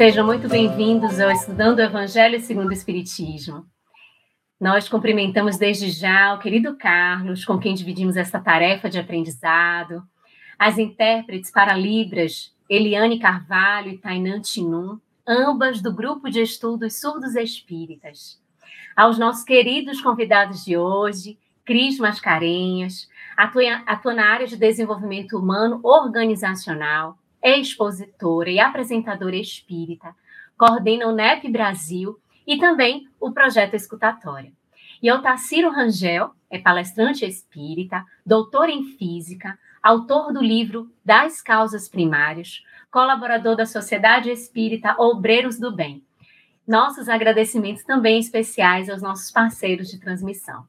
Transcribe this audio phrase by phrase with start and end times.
[0.00, 3.66] sejam muito bem-vindos ao Estudando o Evangelho segundo o Espiritismo.
[4.58, 10.02] Nós cumprimentamos desde já o querido Carlos, com quem dividimos esta tarefa de aprendizado,
[10.58, 17.36] as intérpretes para Libras, Eliane Carvalho e Tainan Tinum, ambas do grupo de estudos surdos
[17.36, 18.40] espíritas.
[18.96, 23.06] Aos nossos queridos convidados de hoje, Cris Mascarenhas,
[23.36, 30.14] atua, atua na área de desenvolvimento humano organizacional, é expositora e apresentadora espírita,
[30.56, 34.52] coordena o NEP Brasil e também o projeto Escutatória.
[35.02, 42.62] E Otaciro Rangel é palestrante espírita, doutor em física, autor do livro Das Causas Primárias,
[42.90, 46.04] colaborador da Sociedade Espírita Obreiros do Bem.
[46.66, 50.66] Nossos agradecimentos também especiais aos nossos parceiros de transmissão.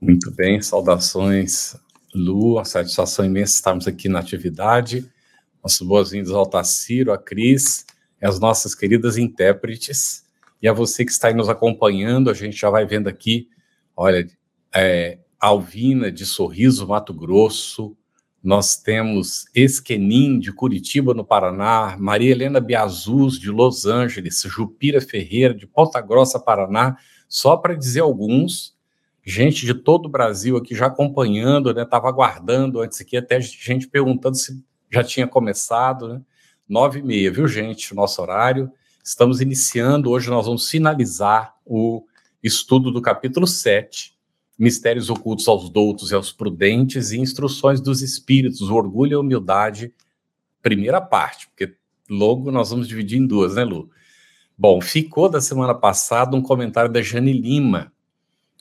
[0.00, 1.76] Muito bem, saudações,
[2.14, 5.10] Lu, a satisfação imensa estarmos aqui na atividade.
[5.62, 7.84] Nossos boas-vindos ao Taciro, a Cris,
[8.22, 10.24] as nossas queridas intérpretes,
[10.62, 13.48] e a você que está aí nos acompanhando, a gente já vai vendo aqui,
[13.96, 14.26] olha,
[14.74, 17.96] é, Alvina de Sorriso, Mato Grosso,
[18.42, 25.52] nós temos Esquenim de Curitiba, no Paraná, Maria Helena Biazus de Los Angeles, Jupira Ferreira
[25.52, 26.96] de Ponta Grossa, Paraná,
[27.28, 28.73] só para dizer alguns,
[29.24, 31.82] gente de todo o Brasil aqui já acompanhando, né?
[31.82, 36.22] Estava aguardando antes aqui, até gente perguntando se já tinha começado, né?
[36.68, 37.94] Nove e meia, viu, gente?
[37.94, 38.70] Nosso horário.
[39.02, 42.04] Estamos iniciando, hoje nós vamos finalizar o
[42.42, 44.14] estudo do capítulo 7,
[44.58, 49.20] Mistérios ocultos aos doutos e aos prudentes e instruções dos espíritos, o orgulho e a
[49.20, 49.92] humildade,
[50.62, 51.74] primeira parte, porque
[52.08, 53.90] logo nós vamos dividir em duas, né, Lu?
[54.56, 57.92] Bom, ficou da semana passada um comentário da Jane Lima,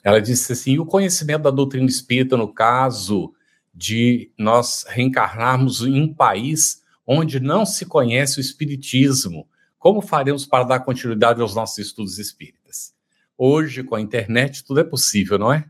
[0.04, 3.34] ela disse assim: o conhecimento da doutrina espírita, no caso
[3.74, 9.48] de nós reencarnarmos em um país onde não se conhece o espiritismo,
[9.80, 12.94] como faremos para dar continuidade aos nossos estudos espíritas?
[13.38, 15.68] Hoje, com a internet, tudo é possível, não é?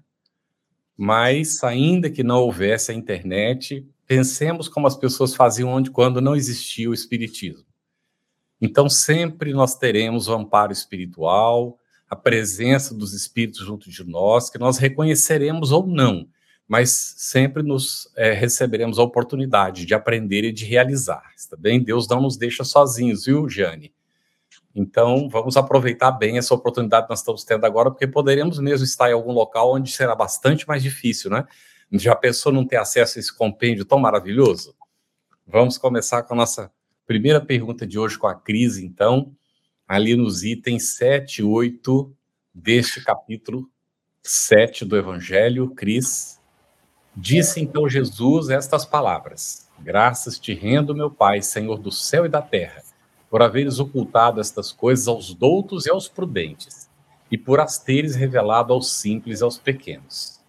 [0.96, 6.36] Mas, ainda que não houvesse a internet, pensemos como as pessoas faziam onde quando não
[6.36, 7.66] existia o espiritismo.
[8.62, 14.58] Então, sempre nós teremos o amparo espiritual, a presença dos espíritos junto de nós, que
[14.58, 16.28] nós reconheceremos ou não,
[16.68, 21.84] mas sempre nos é, receberemos a oportunidade de aprender e de realizar, está bem?
[21.84, 23.94] Deus não nos deixa sozinhos, viu, Jane?
[24.76, 29.10] Então, vamos aproveitar bem essa oportunidade que nós estamos tendo agora, porque poderemos mesmo estar
[29.10, 31.46] em algum local onde será bastante mais difícil, né?
[31.92, 34.76] Já pensou não ter acesso a esse compêndio tão maravilhoso?
[35.46, 36.72] Vamos começar com a nossa
[37.06, 39.36] primeira pergunta de hoje com a Cris, então
[39.94, 42.12] ali nos itens 7 e 8
[42.52, 43.70] deste capítulo
[44.24, 46.42] 7 do Evangelho, Cris.
[47.16, 52.42] Disse então Jesus estas palavras: Graças te rendo, meu Pai, Senhor do céu e da
[52.42, 52.82] terra,
[53.30, 56.90] por haveres ocultado estas coisas aos doutos e aos prudentes,
[57.30, 60.43] e por as teres revelado aos simples e aos pequenos.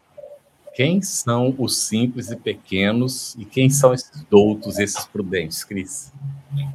[0.75, 6.12] Quem são os simples e pequenos e quem são esses doutos, esses prudentes, Cris?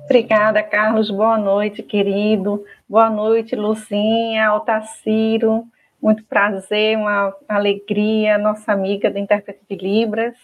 [0.05, 1.11] Obrigada, Carlos.
[1.11, 2.63] Boa noite, querido.
[2.87, 5.65] Boa noite, Lucinha, Altaciro.
[6.01, 10.35] Muito prazer, uma alegria, nossa amiga da intérprete de Libras.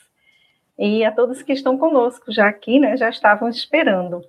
[0.78, 4.22] E a todos que estão conosco já aqui, né, já estavam esperando.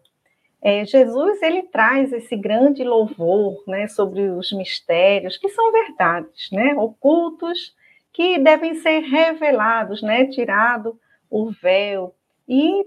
[0.62, 6.74] É, Jesus, ele traz esse grande louvor, né, sobre os mistérios, que são verdades, né,
[6.76, 7.74] ocultos,
[8.16, 12.14] que devem ser revelados, né, tirado o véu
[12.48, 12.82] e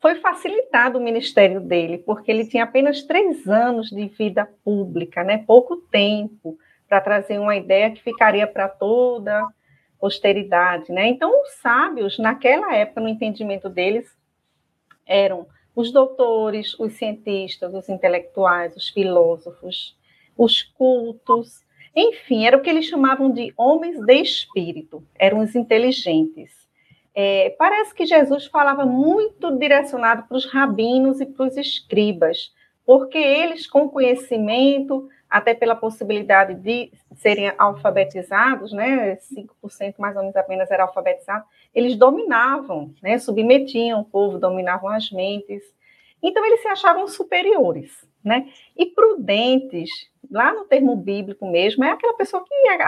[0.00, 5.44] foi facilitado o ministério dele, porque ele tinha apenas três anos de vida pública, né?
[5.46, 6.58] pouco tempo,
[6.88, 9.48] para trazer uma ideia que ficaria para toda a
[10.00, 10.90] posteridade.
[10.90, 11.06] Né?
[11.06, 14.10] Então, os sábios, naquela época, no entendimento deles,
[15.06, 15.46] eram
[15.76, 19.96] os doutores, os cientistas, os intelectuais, os filósofos,
[20.36, 21.60] os cultos,
[21.94, 26.50] enfim, era o que eles chamavam de homens de espírito, eram os inteligentes.
[27.14, 32.52] É, parece que Jesus falava muito direcionado para os rabinos e para os escribas,
[32.86, 40.36] porque eles, com conhecimento, até pela possibilidade de serem alfabetizados, né, 5% mais ou menos
[40.36, 41.44] apenas era alfabetizado,
[41.74, 45.62] eles dominavam, né, submetiam o povo, dominavam as mentes.
[46.22, 48.10] Então, eles se achavam superiores.
[48.24, 48.48] né?
[48.76, 49.90] E prudentes,
[50.32, 52.78] lá no termo bíblico mesmo, é aquela pessoa que é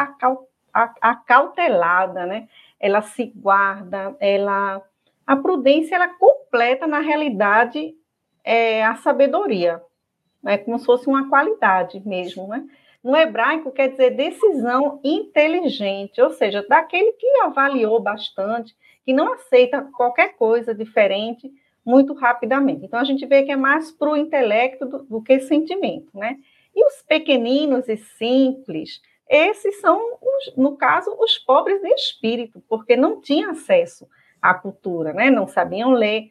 [1.00, 2.48] acautelada, né?
[2.80, 4.82] Ela se guarda, ela
[5.26, 7.94] a prudência ela completa na realidade
[8.42, 9.80] é, a sabedoria,
[10.44, 12.64] é como se fosse uma qualidade mesmo, né?
[13.02, 18.74] No hebraico quer dizer decisão inteligente, ou seja, daquele que avaliou bastante,
[19.04, 21.50] que não aceita qualquer coisa diferente
[21.84, 22.84] muito rapidamente.
[22.84, 26.38] Então a gente vê que é mais para o intelecto do, do, que sentimento, né?
[26.74, 32.96] E os pequeninos e simples, esses são, os, no caso, os pobres de espírito, porque
[32.96, 34.08] não tinham acesso
[34.40, 35.30] à cultura, né?
[35.30, 36.30] Não sabiam ler.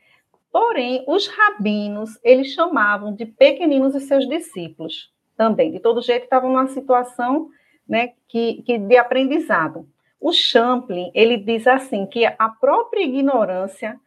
[0.51, 5.71] Porém, os rabinos, eles chamavam de pequeninos os seus discípulos também.
[5.71, 7.49] De todo jeito, estavam numa situação
[7.87, 9.87] né, que, que de aprendizado.
[10.19, 13.99] O Champlin, ele diz assim, que a própria ignorância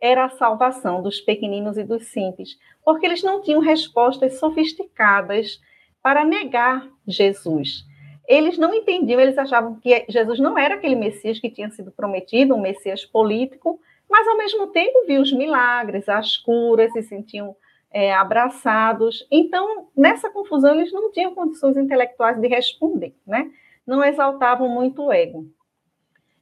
[0.00, 5.60] era a salvação dos pequeninos e dos simples, porque eles não tinham respostas sofisticadas
[6.04, 7.82] para negar Jesus.
[8.28, 12.54] Eles não entendiam, eles achavam que Jesus não era aquele Messias que tinha sido prometido,
[12.54, 17.56] um Messias político, mas ao mesmo tempo viam os milagres, as curas, se sentiam
[17.90, 19.26] é, abraçados.
[19.30, 23.50] Então, nessa confusão, eles não tinham condições intelectuais de responder, né?
[23.86, 25.46] Não exaltavam muito o ego.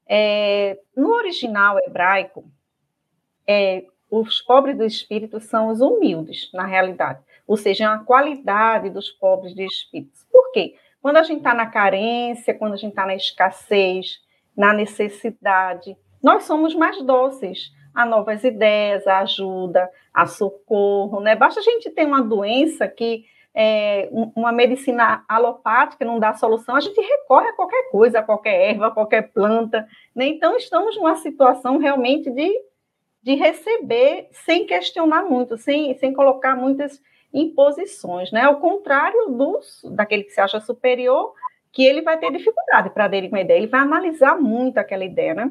[0.08, 2.44] É, no original hebraico,
[3.46, 7.20] é, os pobres do espírito são os humildes, na realidade.
[7.46, 10.12] Ou seja, a qualidade dos pobres de espírito.
[10.30, 10.74] Por quê?
[11.00, 14.20] Quando a gente está na carência, quando a gente está na escassez,
[14.56, 21.34] na necessidade, nós somos mais dóceis a novas ideias, a ajuda, a socorro, né?
[21.34, 23.24] Basta a gente ter uma doença que
[23.54, 28.70] é, uma medicina alopática não dá solução, a gente recorre a qualquer coisa, a qualquer
[28.70, 30.26] erva, a qualquer planta, né?
[30.26, 32.50] Então estamos numa situação realmente de,
[33.22, 37.00] de receber sem questionar muito, sem, sem colocar muitas
[37.32, 38.42] imposições, né?
[38.42, 41.32] Ao contrário dos, daquele que se acha superior,
[41.72, 45.34] que ele vai ter dificuldade para aderir uma ideia, ele vai analisar muito aquela ideia,
[45.34, 45.50] né?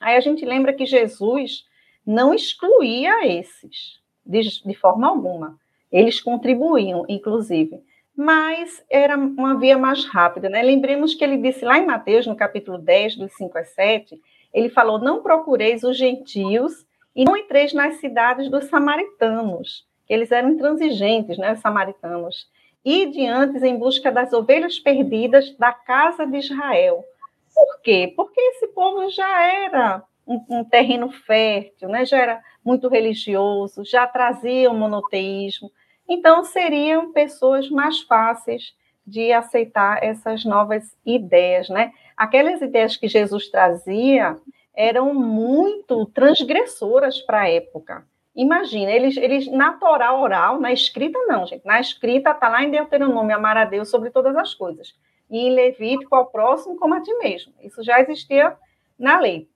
[0.00, 1.64] Aí a gente lembra que Jesus
[2.06, 5.58] não excluía esses, de, de forma alguma.
[5.90, 7.82] Eles contribuíam, inclusive,
[8.14, 10.48] mas era uma via mais rápida.
[10.48, 10.62] Né?
[10.62, 14.20] Lembremos que ele disse lá em Mateus, no capítulo 10, dos 5 a 7,
[14.52, 20.30] ele falou: Não procureis os gentios e não entreis nas cidades dos samaritanos, que eles
[20.30, 22.48] eram intransigentes, né, os samaritanos,
[22.84, 27.04] e diante em busca das ovelhas perdidas da casa de Israel.
[27.52, 28.12] Por quê?
[28.14, 32.04] Porque esse povo já era um, um, terreno fértil, né?
[32.04, 35.70] já era muito religioso, já trazia o monoteísmo.
[36.08, 38.72] Então, seriam pessoas mais fáceis
[39.04, 41.68] de aceitar essas novas ideias.
[41.68, 41.92] Né?
[42.16, 44.36] Aquelas ideias que Jesus trazia
[44.74, 48.06] eram muito transgressoras para a época.
[48.36, 51.64] Imagina, eles, eles na Torá oral, na escrita não, gente.
[51.64, 54.94] Na escrita está lá em Deuteronômio, amar a Deus sobre todas as coisas
[55.30, 57.52] e em Levítico ao próximo como a ti mesmo.
[57.62, 58.56] Isso já existia
[58.98, 59.48] na lei.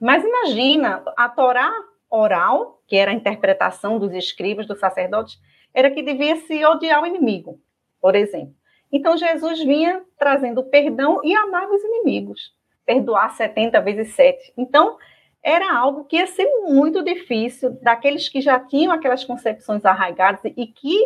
[0.00, 1.72] Mas imagina, a Torá
[2.10, 5.40] oral, que era a interpretação dos escribas, dos sacerdotes,
[5.72, 7.58] era que devia se odiar o inimigo,
[8.00, 8.54] por exemplo.
[8.92, 14.52] Então Jesus vinha trazendo perdão e amar os inimigos, perdoar 70 vezes 7.
[14.56, 14.96] Então,
[15.46, 20.66] era algo que ia ser muito difícil daqueles que já tinham aquelas concepções arraigadas e
[20.66, 20.98] que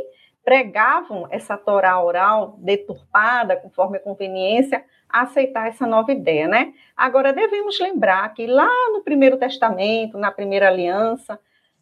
[0.42, 6.72] pregavam essa Torá oral deturpada, conforme a conveniência, aceitar essa nova ideia, né?
[6.96, 11.38] Agora, devemos lembrar que lá no Primeiro Testamento, na Primeira Aliança,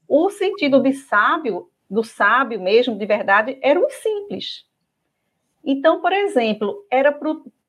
[0.08, 4.66] o sentido de sábio, do sábio mesmo, de verdade, era o simples.
[5.64, 7.12] Então, por exemplo, era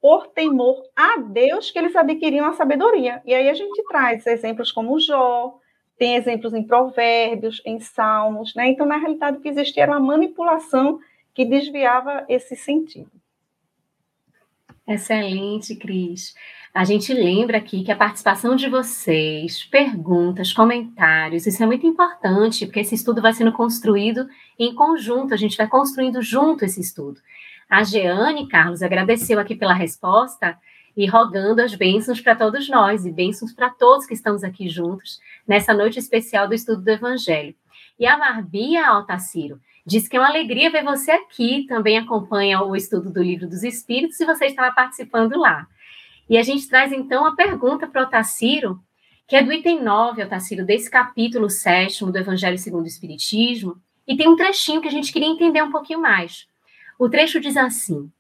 [0.02, 3.22] por temor a Deus que eles adquiriam a sabedoria.
[3.26, 5.60] E aí a gente traz exemplos como Jó,
[5.98, 8.70] tem exemplos em provérbios, em salmos, né?
[8.70, 11.00] Então, na realidade, o que existia era uma manipulação
[11.34, 13.12] que desviava esse sentido.
[14.88, 16.34] Excelente, Cris.
[16.74, 22.66] A gente lembra aqui que a participação de vocês, perguntas, comentários, isso é muito importante,
[22.66, 24.28] porque esse estudo vai sendo construído
[24.58, 27.20] em conjunto, a gente vai construindo junto esse estudo.
[27.70, 30.58] A Jeane, Carlos, agradeceu aqui pela resposta
[30.98, 35.20] e rogando as bênçãos para todos nós e bênçãos para todos que estamos aqui juntos
[35.48, 37.54] nessa noite especial do estudo do Evangelho.
[38.00, 42.76] E a Marbia Altaciro diz que é uma alegria ver você aqui, também acompanha o
[42.76, 45.68] estudo do Livro dos Espíritos e você estava participando lá.
[46.28, 48.80] E a gente traz então a pergunta para o Otaciro,
[49.28, 54.18] que é do item 9, Otaciro, desse capítulo 7 do Evangelho segundo o Espiritismo, e
[54.18, 56.49] tem um trechinho que a gente queria entender um pouquinho mais.
[57.00, 58.12] O trecho diz assim: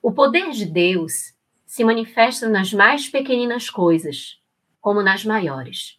[0.00, 1.34] O poder de Deus
[1.66, 4.40] se manifesta nas mais pequeninas coisas,
[4.80, 5.98] como nas maiores.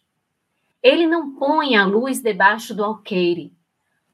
[0.82, 3.54] Ele não põe a luz debaixo do alqueire,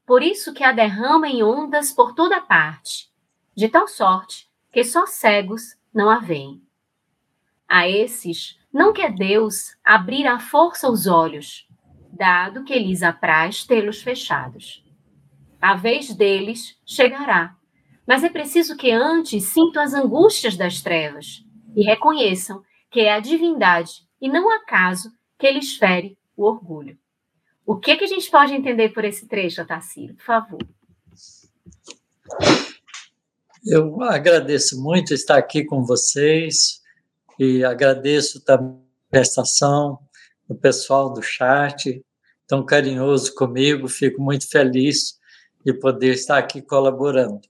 [0.05, 3.09] Por isso que a derrama em ondas por toda parte,
[3.55, 6.61] de tal sorte que só cegos não a veem.
[7.67, 11.67] A esses não quer Deus abrir à força os olhos,
[12.11, 14.83] dado que lhes apraz tê-los fechados.
[15.61, 17.55] A vez deles chegará,
[18.09, 23.19] mas é preciso que antes sintam as angústias das trevas e reconheçam que é a
[23.19, 26.97] divindade e não acaso que lhes fere o orgulho.
[27.63, 30.15] O que, que a gente pode entender por esse trecho, Otacílio?
[30.15, 30.59] Por favor.
[33.63, 36.81] Eu agradeço muito estar aqui com vocês
[37.37, 39.99] e agradeço também a prestação
[40.49, 42.03] do pessoal do chat,
[42.47, 43.87] tão carinhoso comigo.
[43.87, 45.19] Fico muito feliz
[45.63, 47.47] de poder estar aqui colaborando.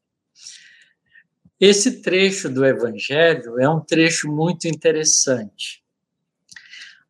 [1.60, 5.84] Esse trecho do Evangelho é um trecho muito interessante.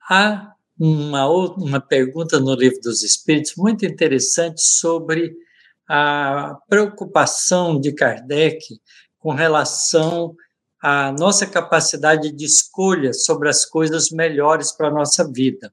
[0.09, 5.35] Há uma, uma pergunta no Livro dos Espíritos muito interessante sobre
[5.87, 8.81] a preocupação de Kardec
[9.19, 10.35] com relação
[10.81, 15.71] à nossa capacidade de escolha sobre as coisas melhores para a nossa vida.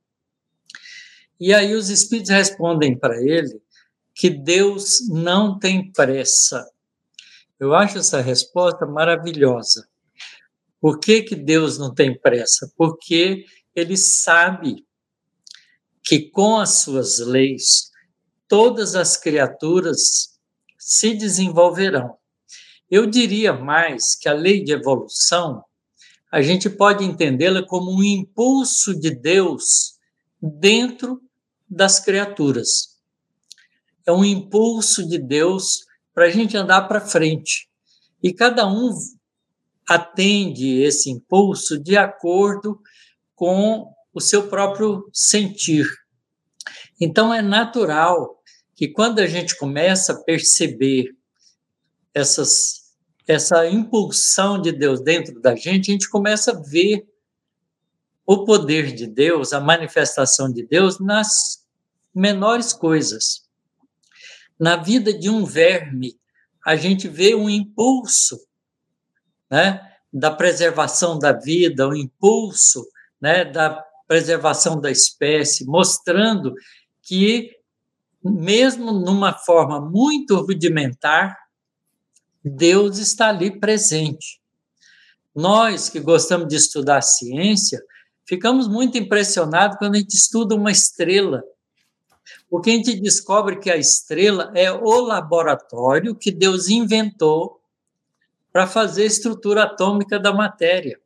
[1.40, 3.59] E aí os Espíritos respondem para ele
[4.14, 6.66] que Deus não tem pressa.
[7.59, 9.89] Eu acho essa resposta maravilhosa.
[10.81, 12.71] Por que, que Deus não tem pressa?
[12.77, 13.45] Porque
[13.75, 14.87] ele sabe
[16.05, 17.91] que com as suas leis,
[18.47, 20.39] todas as criaturas
[20.79, 22.17] se desenvolverão.
[22.91, 25.65] Eu diria mais que a lei de evolução,
[26.31, 29.99] a gente pode entendê-la como um impulso de Deus
[30.41, 31.21] dentro
[31.69, 33.01] das criaturas.
[34.07, 35.86] É um impulso de Deus
[36.16, 37.68] para a gente andar para frente.
[38.23, 38.90] E cada um
[39.87, 42.80] atende esse impulso de acordo
[43.35, 45.87] com o seu próprio sentir.
[46.99, 48.42] Então, é natural
[48.75, 51.14] que quando a gente começa a perceber
[52.14, 52.94] essas,
[53.28, 57.06] essa impulsão de Deus dentro da gente, a gente começa a ver
[58.25, 61.62] o poder de Deus, a manifestação de Deus nas
[62.14, 63.46] menores coisas.
[64.59, 66.19] Na vida de um verme,
[66.65, 68.41] a gente vê um impulso
[69.51, 69.81] né,
[70.13, 72.87] da preservação da vida, um impulso
[73.21, 76.55] né, da preservação da espécie, mostrando
[77.03, 77.51] que,
[78.23, 81.37] mesmo numa forma muito rudimentar,
[82.45, 84.41] Deus está ali presente.
[85.35, 87.83] Nós que gostamos de estudar ciência,
[88.27, 91.43] ficamos muito impressionados quando a gente estuda uma estrela,
[92.57, 97.61] porque a gente descobre que a estrela é o laboratório que Deus inventou
[98.51, 100.99] para fazer a estrutura atômica da matéria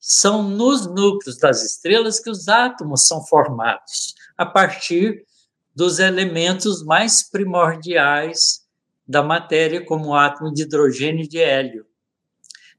[0.00, 5.26] são nos núcleos das estrelas que os átomos são formados, a partir
[5.74, 8.66] dos elementos mais primordiais
[9.06, 11.86] da matéria, como o átomo de hidrogênio e de hélio.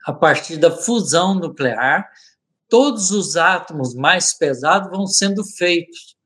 [0.03, 2.09] A partir da fusão nuclear,
[2.67, 6.17] todos os átomos mais pesados vão sendo feitos.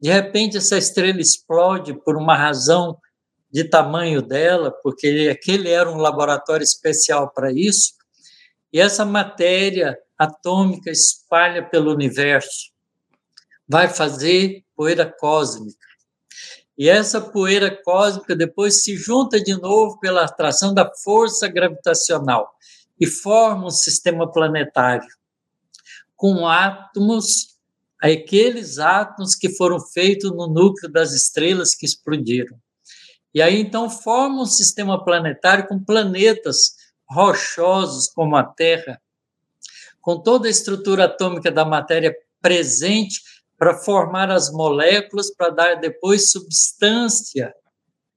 [0.00, 2.98] De repente, essa estrela explode por uma razão
[3.50, 7.94] de tamanho dela, porque aquele era um laboratório especial para isso,
[8.72, 12.70] e essa matéria atômica espalha pelo universo,
[13.68, 15.86] vai fazer poeira cósmica.
[16.78, 22.54] E essa poeira cósmica depois se junta de novo pela atração da força gravitacional
[22.98, 25.08] e forma um sistema planetário
[26.16, 27.49] com átomos,
[28.00, 32.58] aqueles átomos que foram feitos no núcleo das estrelas que explodiram.
[33.34, 36.74] E aí então forma um sistema planetário com planetas
[37.08, 39.00] rochosos como a Terra,
[40.00, 43.20] com toda a estrutura atômica da matéria presente
[43.58, 47.54] para formar as moléculas, para dar depois substância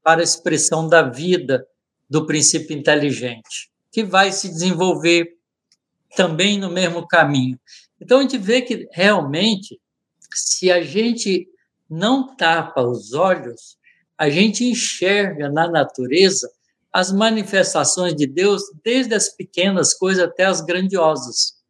[0.02, 1.66] para a expressão da vida
[2.10, 5.38] do princípio inteligente, que vai se desenvolver
[6.16, 7.60] também no mesmo caminho.
[8.04, 9.80] Então a gente vê que realmente,
[10.34, 11.48] se a gente
[11.90, 13.78] não tapa os olhos,
[14.18, 16.52] a gente enxerga na natureza
[16.92, 21.64] as manifestações de Deus, desde as pequenas coisas até as grandiosas.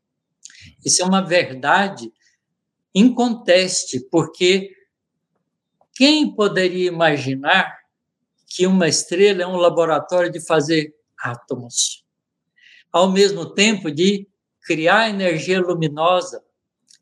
[0.83, 2.11] Isso é uma verdade
[2.95, 4.71] inconteste, porque
[5.93, 7.77] quem poderia imaginar
[8.47, 12.03] que uma estrela é um laboratório de fazer átomos,
[12.91, 14.27] ao mesmo tempo de
[14.63, 16.43] criar energia luminosa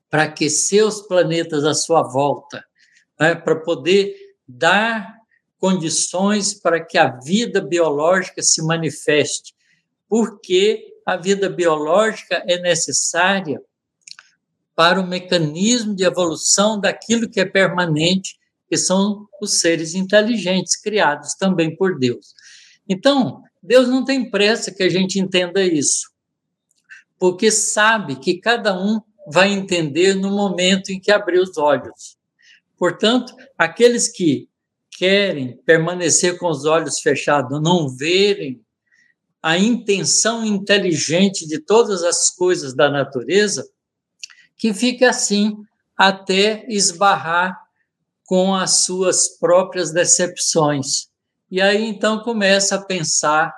[0.10, 2.64] para aquecer os planetas à sua volta,
[3.20, 4.16] né, para poder
[4.48, 5.16] dar
[5.58, 9.54] condições para que a vida biológica se manifeste,
[10.10, 13.62] porque a vida biológica é necessária
[14.76, 21.36] para o mecanismo de evolução daquilo que é permanente, que são os seres inteligentes criados
[21.36, 22.34] também por Deus.
[22.90, 26.11] Então, Deus não tem pressa que a gente entenda isso,
[27.22, 32.18] porque sabe que cada um vai entender no momento em que abrir os olhos.
[32.76, 34.50] Portanto, aqueles que
[34.90, 38.60] querem permanecer com os olhos fechados, não verem
[39.40, 43.70] a intenção inteligente de todas as coisas da natureza,
[44.58, 45.56] que fique assim
[45.96, 47.56] até esbarrar
[48.26, 51.08] com as suas próprias decepções.
[51.52, 53.54] E aí então começa a pensar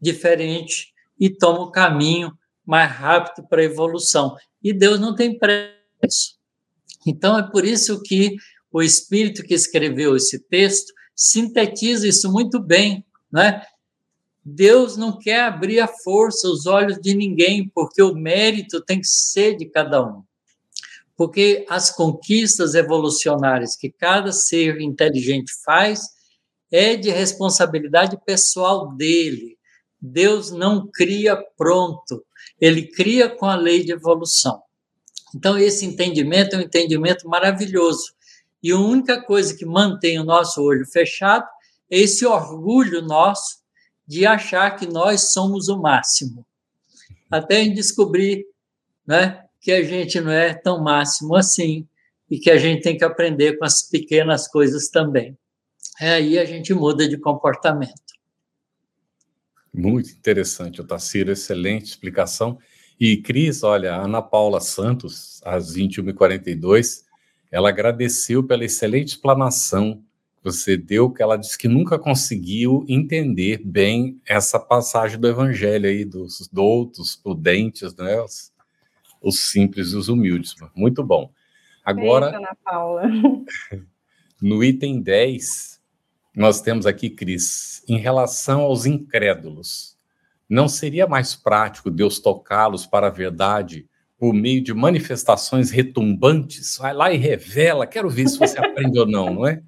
[0.00, 2.32] diferente e toma o caminho
[2.68, 4.36] mais rápido para a evolução.
[4.62, 5.72] E Deus não tem pressa.
[7.06, 8.36] Então é por isso que
[8.70, 13.62] o espírito que escreveu esse texto sintetiza isso muito bem, né?
[14.44, 19.08] Deus não quer abrir a força os olhos de ninguém, porque o mérito tem que
[19.08, 20.22] ser de cada um.
[21.16, 26.02] Porque as conquistas evolucionárias que cada ser inteligente faz
[26.70, 29.56] é de responsabilidade pessoal dele.
[30.00, 32.24] Deus não cria pronto,
[32.60, 34.62] ele cria com a lei de evolução.
[35.34, 38.12] Então, esse entendimento é um entendimento maravilhoso.
[38.62, 41.46] E a única coisa que mantém o nosso olho fechado
[41.90, 43.58] é esse orgulho nosso
[44.06, 46.44] de achar que nós somos o máximo.
[47.30, 48.46] Até em descobrir
[49.06, 51.86] né, que a gente não é tão máximo assim
[52.30, 55.36] e que a gente tem que aprender com as pequenas coisas também.
[56.00, 58.07] É aí a gente muda de comportamento.
[59.78, 62.58] Muito interessante, Otacílio, excelente explicação.
[62.98, 67.04] E, Cris, olha, a Ana Paula Santos, às 21h42,
[67.48, 70.02] ela agradeceu pela excelente explanação
[70.42, 76.04] você deu, que ela disse que nunca conseguiu entender bem essa passagem do evangelho aí
[76.04, 78.20] dos doutos, prudentes, né?
[78.20, 78.52] Os,
[79.20, 80.54] os simples e os humildes.
[80.74, 81.30] Muito bom.
[81.84, 83.02] Agora, Ana Paula.
[84.42, 85.77] no item 10,
[86.38, 89.98] nós temos aqui, Cris, em relação aos incrédulos,
[90.48, 96.78] não seria mais prático Deus tocá-los para a verdade por meio de manifestações retumbantes?
[96.78, 99.60] Vai lá e revela, quero ver se você aprende ou não, não é?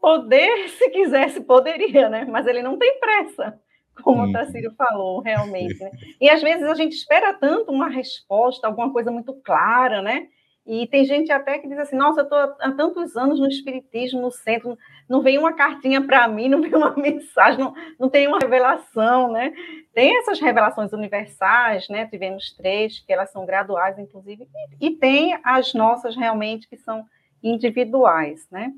[0.00, 2.24] Poder, se quisesse, poderia, né?
[2.24, 3.58] Mas ele não tem pressa,
[4.02, 4.30] como hum.
[4.30, 5.78] o Tarcísio falou, realmente.
[5.78, 5.90] Né?
[6.22, 10.26] E às vezes a gente espera tanto uma resposta, alguma coisa muito clara, né?
[10.66, 14.20] E tem gente até que diz assim: nossa, eu estou há tantos anos no Espiritismo,
[14.20, 18.26] no centro, não vem uma cartinha para mim, não vem uma mensagem, não, não tem
[18.26, 19.52] uma revelação, né?
[19.92, 22.06] Tem essas revelações universais, né?
[22.06, 24.48] Tivemos três, que elas são graduais, inclusive,
[24.80, 27.04] e, e tem as nossas realmente que são
[27.42, 28.72] individuais, né?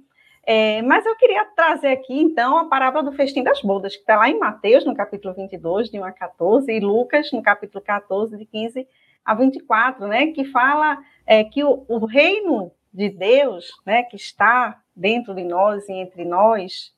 [0.49, 4.17] É, mas eu queria trazer aqui, então, a parábola do festim das bodas, que está
[4.17, 8.39] lá em Mateus, no capítulo 22, de 1 a 14, e Lucas, no capítulo 14,
[8.39, 8.87] de 15
[9.25, 14.81] a 24, né, que fala é, que o, o, reino de Deus, né, que está
[14.97, 16.95] dentro de nós e entre nós,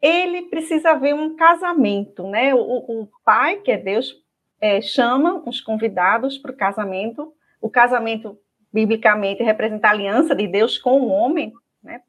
[0.00, 2.54] ele precisa haver um casamento, né?
[2.54, 4.22] O, o pai, que é Deus,
[4.60, 7.32] é, chama os convidados para o casamento.
[7.60, 8.38] O casamento,
[8.72, 11.52] biblicamente, representa a aliança de Deus com o homem,
[11.82, 12.02] né?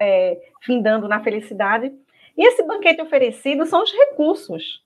[0.00, 1.92] É, findando na felicidade.
[2.36, 4.84] E esse banquete oferecido são os recursos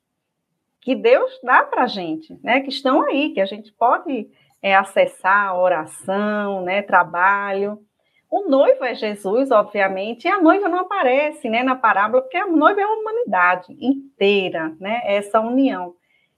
[0.80, 2.60] que Deus dá para a gente, né?
[2.60, 4.28] Que estão aí, que a gente pode
[4.60, 6.82] é, acessar oração, né?
[6.82, 7.84] Trabalho.
[8.30, 11.64] O noivo é Jesus, obviamente, e a noiva não aparece, né?
[11.64, 15.00] Na parábola, porque a noiva é a humanidade inteira, né?
[15.04, 15.96] Essa união.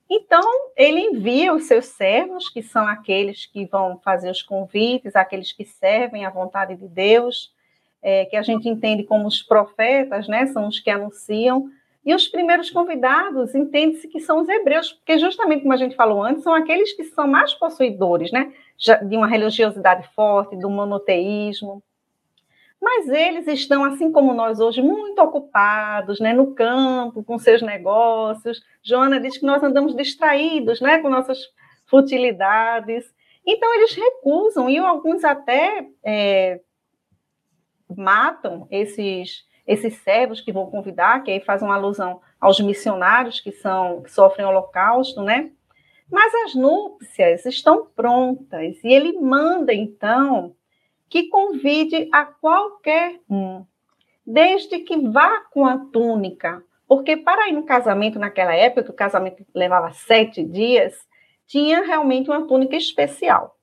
[0.08, 0.42] Então,
[0.74, 5.64] ele envia os seus servos, que são aqueles que vão fazer os convites, aqueles que
[5.66, 7.52] servem à vontade de Deus,
[8.02, 10.46] é, que a gente entende como os profetas, né?
[10.46, 11.70] São os que anunciam
[12.04, 16.22] e os primeiros convidados, entende-se que são os hebreus, porque justamente como a gente falou
[16.22, 18.52] antes, são aqueles que são mais possuidores, né,
[19.08, 21.82] de uma religiosidade forte, do monoteísmo.
[22.80, 28.60] Mas eles estão, assim como nós hoje, muito ocupados, né, no campo, com seus negócios.
[28.82, 31.38] Joana diz que nós andamos distraídos, né, com nossas
[31.86, 33.04] futilidades.
[33.46, 36.60] Então eles recusam e alguns até é,
[37.96, 43.52] matam esses esses servos que vão convidar, que aí faz uma alusão aos missionários que
[43.52, 45.50] são que sofrem holocausto, né?
[46.10, 50.54] Mas as núpcias estão prontas e ele manda então
[51.08, 53.64] que convide a qualquer um,
[54.26, 59.44] desde que vá com a túnica, porque para ir no casamento naquela época, o casamento
[59.54, 60.94] levava sete dias,
[61.46, 63.56] tinha realmente uma túnica especial.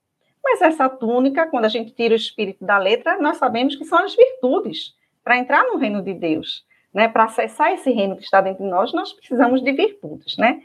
[0.44, 4.00] Mas essa túnica, quando a gente tira o espírito da letra, nós sabemos que são
[4.00, 4.96] as virtudes
[5.30, 7.08] para entrar no reino de Deus, né?
[7.08, 10.60] Para acessar esse reino que está dentro de nós, nós precisamos de virtudes, né?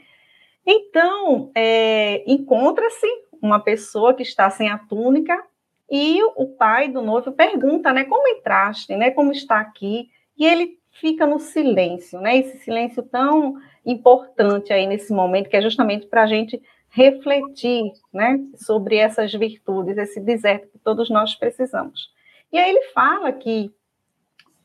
[0.65, 3.05] Então, é, encontra-se
[3.39, 5.39] uma pessoa que está sem a túnica
[5.87, 10.09] E o pai do noivo pergunta, né, como entraste, né, como está aqui?
[10.35, 15.61] E ele fica no silêncio, né, esse silêncio tão importante aí nesse momento, que é
[15.61, 22.09] justamente para a gente refletir, né, sobre essas virtudes, esse deserto que todos nós precisamos.
[22.51, 23.71] E aí ele fala que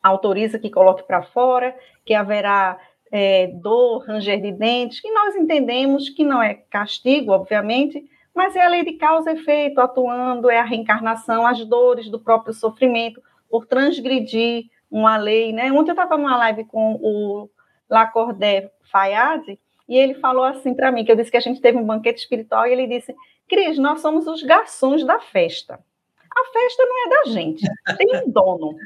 [0.02, 2.78] autoriza que coloque para fora, que haverá
[3.10, 8.64] é, dor, ranger de dentes, que nós entendemos que não é castigo, obviamente, mas é
[8.64, 13.20] a lei de causa e efeito atuando, é a reencarnação, as dores do próprio sofrimento,
[13.50, 15.72] por transgredir uma lei, né?
[15.72, 17.48] Ontem eu estava numa live com o
[17.88, 19.58] Lacordaire Fayad,
[19.88, 22.20] e ele falou assim para mim, que eu disse que a gente teve um banquete
[22.20, 23.14] espiritual, e ele disse,
[23.48, 25.74] Cris, nós somos os garçons da festa.
[25.74, 27.66] A festa não é da gente,
[27.98, 28.76] tem um dono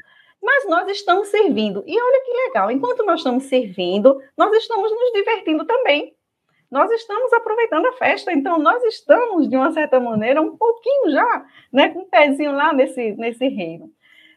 [0.45, 1.83] mas nós estamos servindo.
[1.87, 6.13] E olha que legal, enquanto nós estamos servindo, nós estamos nos divertindo também.
[6.69, 11.45] Nós estamos aproveitando a festa, então nós estamos, de uma certa maneira, um pouquinho já,
[11.71, 13.89] né, com um pezinho lá nesse, nesse reino.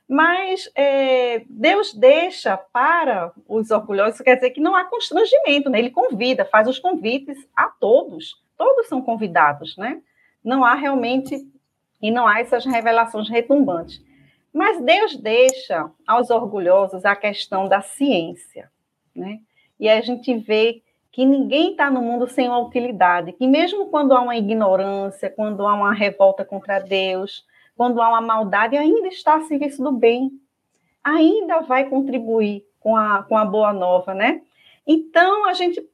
[0.08, 5.78] Mas é, Deus deixa para os orgulhosos, quer dizer que não há constrangimento, né?
[5.78, 10.00] Ele convida, faz os convites a todos, todos são convidados, né?
[10.42, 11.36] Não há realmente,
[12.00, 14.02] e não há essas revelações retumbantes.
[14.52, 18.70] Mas Deus deixa aos orgulhosos a questão da ciência,
[19.14, 19.40] né?
[19.78, 20.82] E a gente vê
[21.12, 25.66] que ninguém está no mundo sem uma utilidade, que mesmo quando há uma ignorância, quando
[25.66, 27.44] há uma revolta contra Deus,
[27.76, 30.30] quando há uma maldade, ainda está a serviço do bem,
[31.02, 34.42] ainda vai contribuir com a, com a boa nova, né?
[34.86, 35.84] Então, a gente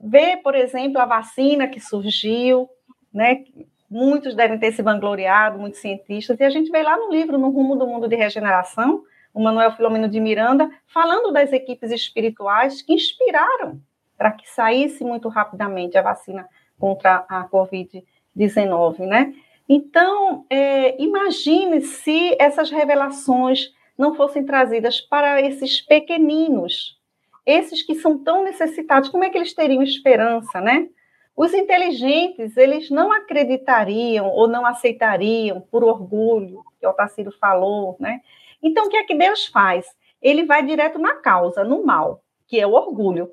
[0.00, 2.68] vê, por exemplo, a vacina que surgiu,
[3.12, 3.44] né?
[3.92, 7.50] Muitos devem ter se vangloriado, muitos cientistas, e a gente vê lá no livro, No
[7.50, 12.94] Rumo do Mundo de Regeneração, o Manuel Filomeno de Miranda, falando das equipes espirituais que
[12.94, 13.80] inspiraram
[14.16, 19.34] para que saísse muito rapidamente a vacina contra a Covid-19, né?
[19.68, 26.98] Então, é, imagine se essas revelações não fossem trazidas para esses pequeninos,
[27.44, 30.88] esses que são tão necessitados, como é que eles teriam esperança, né?
[31.36, 38.20] Os inteligentes, eles não acreditariam ou não aceitariam por orgulho, que o Tassilo falou, né?
[38.62, 39.86] Então, o que é que Deus faz?
[40.20, 43.30] Ele vai direto na causa, no mal, que é o orgulho,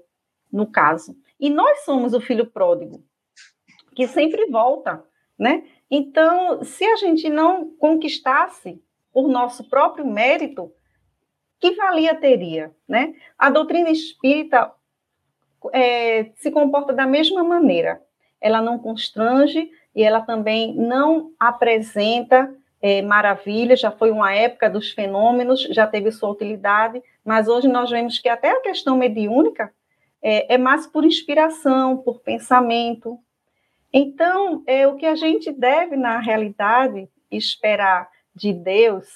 [0.51, 1.15] no caso.
[1.39, 3.03] E nós somos o filho pródigo,
[3.95, 5.03] que sempre volta,
[5.37, 5.63] né?
[5.91, 8.81] Então, se a gente não conquistasse
[9.11, 10.71] por nosso próprio mérito,
[11.59, 13.13] que valia teria, né?
[13.37, 14.71] A doutrina espírita
[15.73, 18.01] é, se comporta da mesma maneira.
[18.41, 23.75] Ela não constrange e ela também não apresenta é, maravilha.
[23.75, 28.29] Já foi uma época dos fenômenos, já teve sua utilidade, mas hoje nós vemos que
[28.29, 29.71] até a questão mediúnica
[30.21, 33.17] é, é mais por inspiração, por pensamento.
[33.91, 39.07] Então, é o que a gente deve, na realidade, esperar de Deus,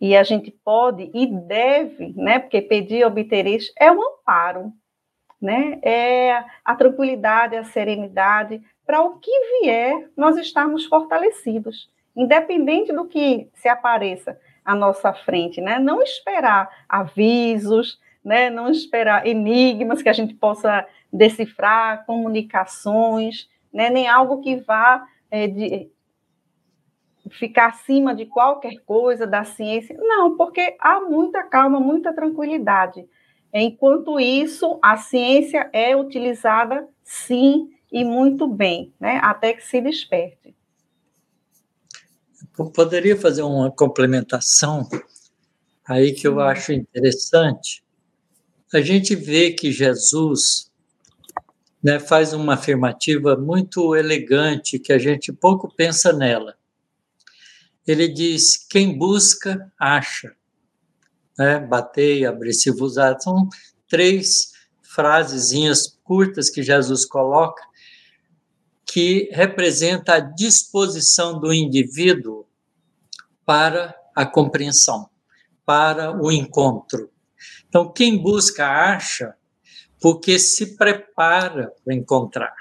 [0.00, 4.72] e a gente pode e deve, né, porque pedir obtereis, é um amparo,
[5.42, 5.80] né?
[5.82, 13.48] É a tranquilidade, a serenidade, para o que vier, nós estarmos fortalecidos, independente do que
[13.54, 15.80] se apareça à nossa frente, né?
[15.80, 18.48] Não esperar avisos, né?
[18.48, 23.90] Não esperar enigmas que a gente possa decifrar, comunicações, né?
[23.90, 25.90] Nem algo que vá é, de,
[27.30, 29.96] ficar acima de qualquer coisa da ciência.
[29.98, 33.04] Não, porque há muita calma, muita tranquilidade
[33.52, 39.20] Enquanto isso, a ciência é utilizada sim e muito bem, né?
[39.22, 40.54] até que se desperte.
[42.58, 44.88] Eu poderia fazer uma complementação
[45.86, 47.84] aí que eu acho interessante.
[48.72, 50.70] A gente vê que Jesus
[51.82, 56.56] né, faz uma afirmativa muito elegante, que a gente pouco pensa nela.
[57.86, 60.34] Ele diz: quem busca, acha
[61.38, 61.58] né?
[61.58, 63.48] Batei, abri-se vos São
[63.88, 67.62] três frasezinhas curtas que Jesus coloca
[68.92, 72.46] que representa a disposição do indivíduo
[73.46, 75.08] para a compreensão,
[75.64, 77.10] para o encontro.
[77.66, 79.34] Então, quem busca acha
[79.98, 82.54] porque se prepara para encontrar.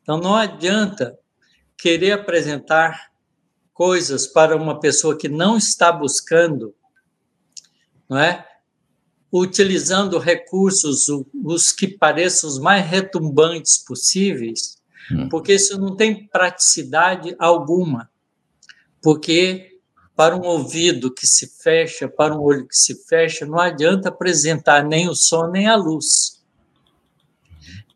[0.00, 1.18] Então, não adianta
[1.76, 3.10] querer apresentar
[3.72, 6.72] coisas para uma pessoa que não está buscando
[8.08, 8.44] não é?
[9.32, 11.06] utilizando recursos
[11.44, 14.78] os que pareçam os mais retumbantes possíveis,
[15.12, 15.28] hum.
[15.28, 18.10] porque isso não tem praticidade alguma.
[19.02, 19.78] Porque
[20.16, 24.82] para um ouvido que se fecha, para um olho que se fecha, não adianta apresentar
[24.82, 26.42] nem o som nem a luz.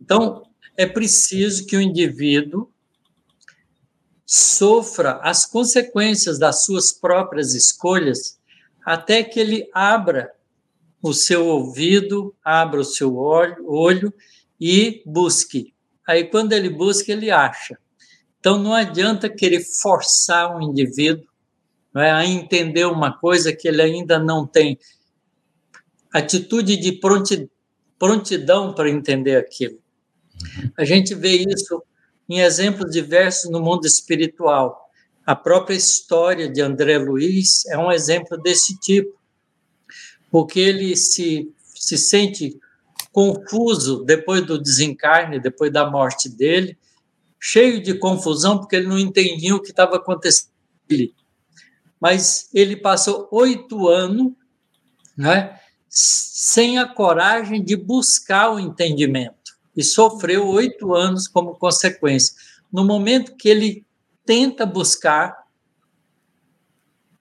[0.01, 0.43] Então,
[0.77, 2.71] é preciso que o indivíduo
[4.25, 8.39] sofra as consequências das suas próprias escolhas,
[8.85, 10.33] até que ele abra
[11.03, 14.13] o seu ouvido, abra o seu olho
[14.61, 15.75] e busque.
[16.07, 17.79] Aí, quando ele busca, ele acha.
[18.39, 21.27] Então, não adianta querer forçar um indivíduo
[21.97, 24.79] é, a entender uma coisa que ele ainda não tem
[26.13, 27.01] atitude de
[27.99, 29.79] prontidão para entender aquilo.
[30.77, 31.83] A gente vê isso
[32.29, 34.82] em exemplos diversos no mundo espiritual.
[35.25, 39.17] A própria história de André Luiz é um exemplo desse tipo,
[40.31, 42.59] porque ele se, se sente
[43.13, 46.77] confuso depois do desencarne, depois da morte dele,
[47.39, 50.51] cheio de confusão, porque ele não entendia o que estava acontecendo.
[52.01, 54.33] Mas ele passou oito anos
[55.17, 55.59] né,
[55.89, 62.35] sem a coragem de buscar o entendimento e sofreu oito anos como consequência.
[62.73, 63.87] No momento que ele
[64.25, 65.45] tenta buscar,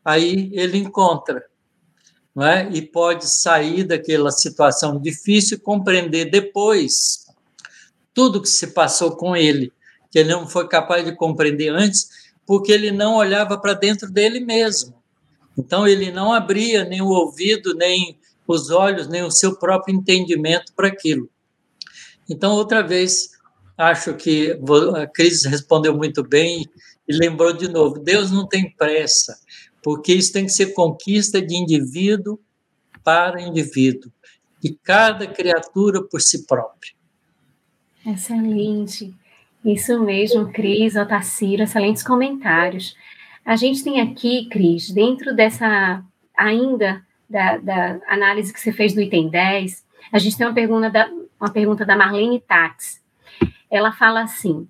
[0.04, 1.46] aí ele encontra,
[2.36, 2.70] não é?
[2.72, 7.26] E pode sair daquela situação difícil compreender depois
[8.14, 9.72] tudo que se passou com ele,
[10.10, 12.10] que ele não foi capaz de compreender antes,
[12.46, 14.94] porque ele não olhava para dentro dele mesmo.
[15.58, 20.74] Então ele não abria nem o ouvido, nem os olhos, nem o seu próprio entendimento
[20.74, 21.30] para aquilo.
[22.30, 23.32] Então, outra vez,
[23.78, 24.58] acho que
[24.96, 26.70] a Cris respondeu muito bem
[27.12, 29.38] e lembrou de novo: Deus não tem pressa,
[29.84, 32.39] porque isso tem que ser conquista de indivíduo
[33.04, 34.12] para indivíduo,
[34.63, 36.93] e cada criatura por si própria.
[38.06, 39.13] Excelente.
[39.63, 42.95] Isso mesmo, Cris, Otaciro, excelentes comentários.
[43.45, 46.04] A gente tem aqui, Cris, dentro dessa,
[46.38, 50.89] ainda da, da, análise que você fez do item 10, a gente tem uma pergunta
[50.89, 53.02] da, uma pergunta da Marlene Tax.
[53.69, 54.67] Ela fala assim: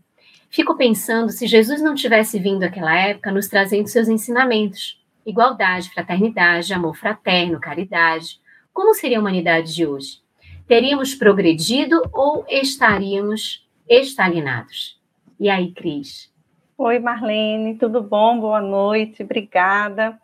[0.52, 6.74] Fico pensando se Jesus não tivesse vindo àquela época nos trazendo seus ensinamentos, igualdade, fraternidade,
[6.74, 8.38] amor fraterno, caridade,
[8.74, 10.20] como seria a humanidade de hoje?
[10.68, 15.00] Teríamos progredido ou estaríamos estagnados?
[15.40, 16.30] E aí, Cris?
[16.78, 18.38] Oi, Marlene, tudo bom?
[18.38, 20.20] Boa noite, obrigada.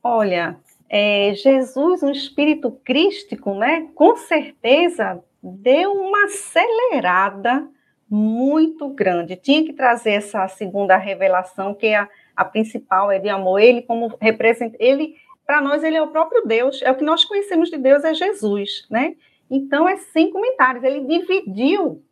[0.00, 3.88] Olha, é, Jesus, um espírito crístico, né?
[3.96, 7.68] Com certeza deu uma acelerada
[8.08, 9.36] muito grande.
[9.36, 13.60] Tinha que trazer essa segunda revelação, que é a, a principal, é de amor.
[13.60, 17.24] Ele, como representa, ele, para nós, ele é o próprio Deus, é o que nós
[17.24, 19.14] conhecemos de Deus, é Jesus, né?
[19.50, 20.84] Então, é sem comentários.
[20.84, 22.02] Ele dividiu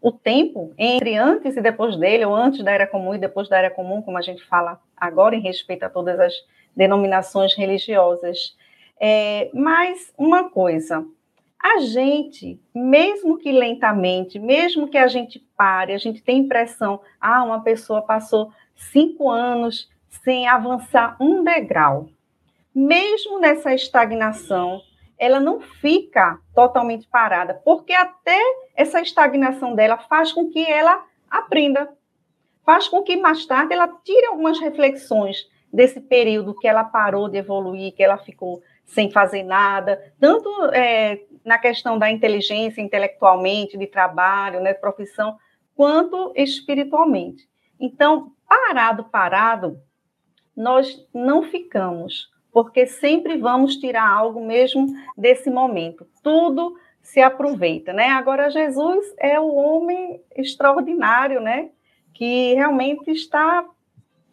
[0.00, 3.58] o tempo entre antes e depois dele, ou antes da Era Comum e depois da
[3.58, 6.34] Era Comum, como a gente fala agora, em respeito a todas as
[6.76, 8.56] denominações religiosas.
[9.00, 11.04] É, mas uma coisa,
[11.62, 17.44] a gente, mesmo que lentamente, mesmo que a gente pare, a gente tem impressão, ah,
[17.44, 19.88] uma pessoa passou cinco anos
[20.24, 22.08] sem avançar um degrau.
[22.74, 24.82] Mesmo nessa estagnação,
[25.16, 28.40] ela não fica totalmente parada, porque até
[28.74, 31.88] essa estagnação dela faz com que ela aprenda,
[32.66, 37.38] faz com que mais tarde ela tire algumas reflexões desse período que ela parou de
[37.38, 43.86] evoluir, que ela ficou sem fazer nada, tanto é, na questão da inteligência intelectualmente, de
[43.86, 45.36] trabalho, né, profissão,
[45.74, 47.48] quanto espiritualmente.
[47.80, 49.80] Então, parado, parado,
[50.56, 56.06] nós não ficamos, porque sempre vamos tirar algo mesmo desse momento.
[56.22, 58.08] Tudo se aproveita, né?
[58.10, 61.70] Agora Jesus é o homem extraordinário, né?
[62.14, 63.66] Que realmente está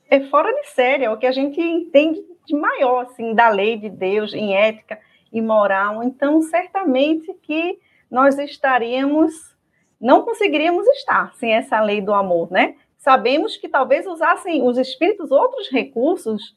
[0.09, 3.77] é fora de série, é o que a gente entende de maior, assim, da lei
[3.77, 4.99] de Deus, em ética
[5.31, 6.03] e moral.
[6.03, 9.55] Então, certamente que nós estaríamos,
[10.01, 12.75] não conseguiríamos estar sem essa lei do amor, né?
[12.97, 16.55] Sabemos que talvez usassem os espíritos outros recursos,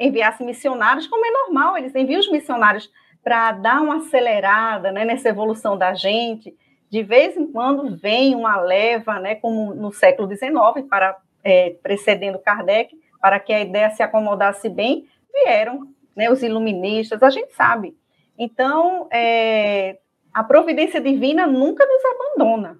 [0.00, 2.90] enviassem missionários, como é normal, eles enviam os missionários
[3.22, 6.56] para dar uma acelerada né, nessa evolução da gente.
[6.88, 12.38] De vez em quando vem uma leva, né, como no século XIX, para, é, precedendo
[12.38, 15.08] Kardec, para que a ideia se acomodasse bem,
[15.44, 17.94] vieram né, os iluministas, a gente sabe.
[18.38, 19.98] Então, é,
[20.32, 22.78] a providência divina nunca nos abandona,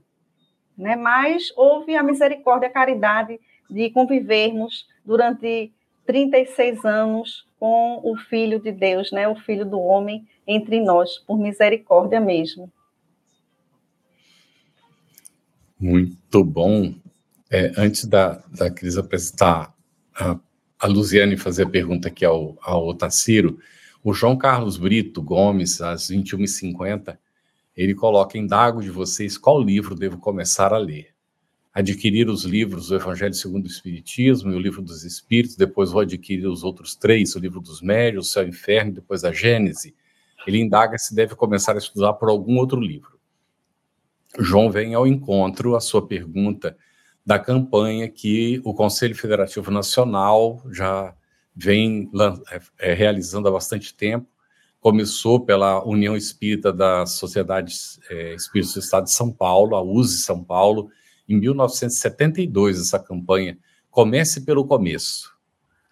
[0.76, 0.96] né?
[0.96, 3.38] mas houve a misericórdia, a caridade
[3.68, 5.72] de convivermos durante
[6.06, 9.26] 36 anos com o Filho de Deus, né?
[9.28, 12.70] o Filho do homem entre nós, por misericórdia mesmo.
[15.78, 16.94] Muito bom.
[17.50, 19.74] É, antes da, da Cris apresentar
[20.14, 20.38] a
[20.78, 23.58] a Luziane fazer a pergunta aqui ao, ao Otaciro,
[24.04, 27.18] o João Carlos Brito Gomes, às 21h50,
[27.76, 31.14] ele coloca: Indago de vocês qual livro devo começar a ler.
[31.74, 36.00] adquirir os livros do Evangelho segundo o Espiritismo e o Livro dos Espíritos, depois vou
[36.00, 39.32] adquirir os outros três, o Livro dos Médios, o Céu e o Inferno, depois a
[39.32, 39.94] Gênese.
[40.46, 43.18] Ele indaga se deve começar a estudar por algum outro livro.
[44.38, 46.76] João vem ao encontro, a sua pergunta,
[47.26, 51.12] da campanha que o Conselho Federativo Nacional já
[51.54, 52.08] vem
[52.78, 54.28] é, realizando há bastante tempo.
[54.78, 60.18] Começou pela União Espírita das Sociedades é, Espíritas do Estado de São Paulo, a USE
[60.18, 60.88] São Paulo,
[61.28, 63.58] em 1972, essa campanha.
[63.90, 65.34] Comece pelo começo,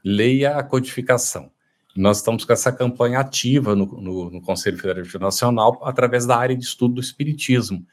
[0.05, 1.51] leia a codificação.
[1.97, 6.57] Nós estamos com essa campanha ativa no, no, no Conselho Federativo Nacional através da área
[6.57, 7.85] de estudo do Espiritismo.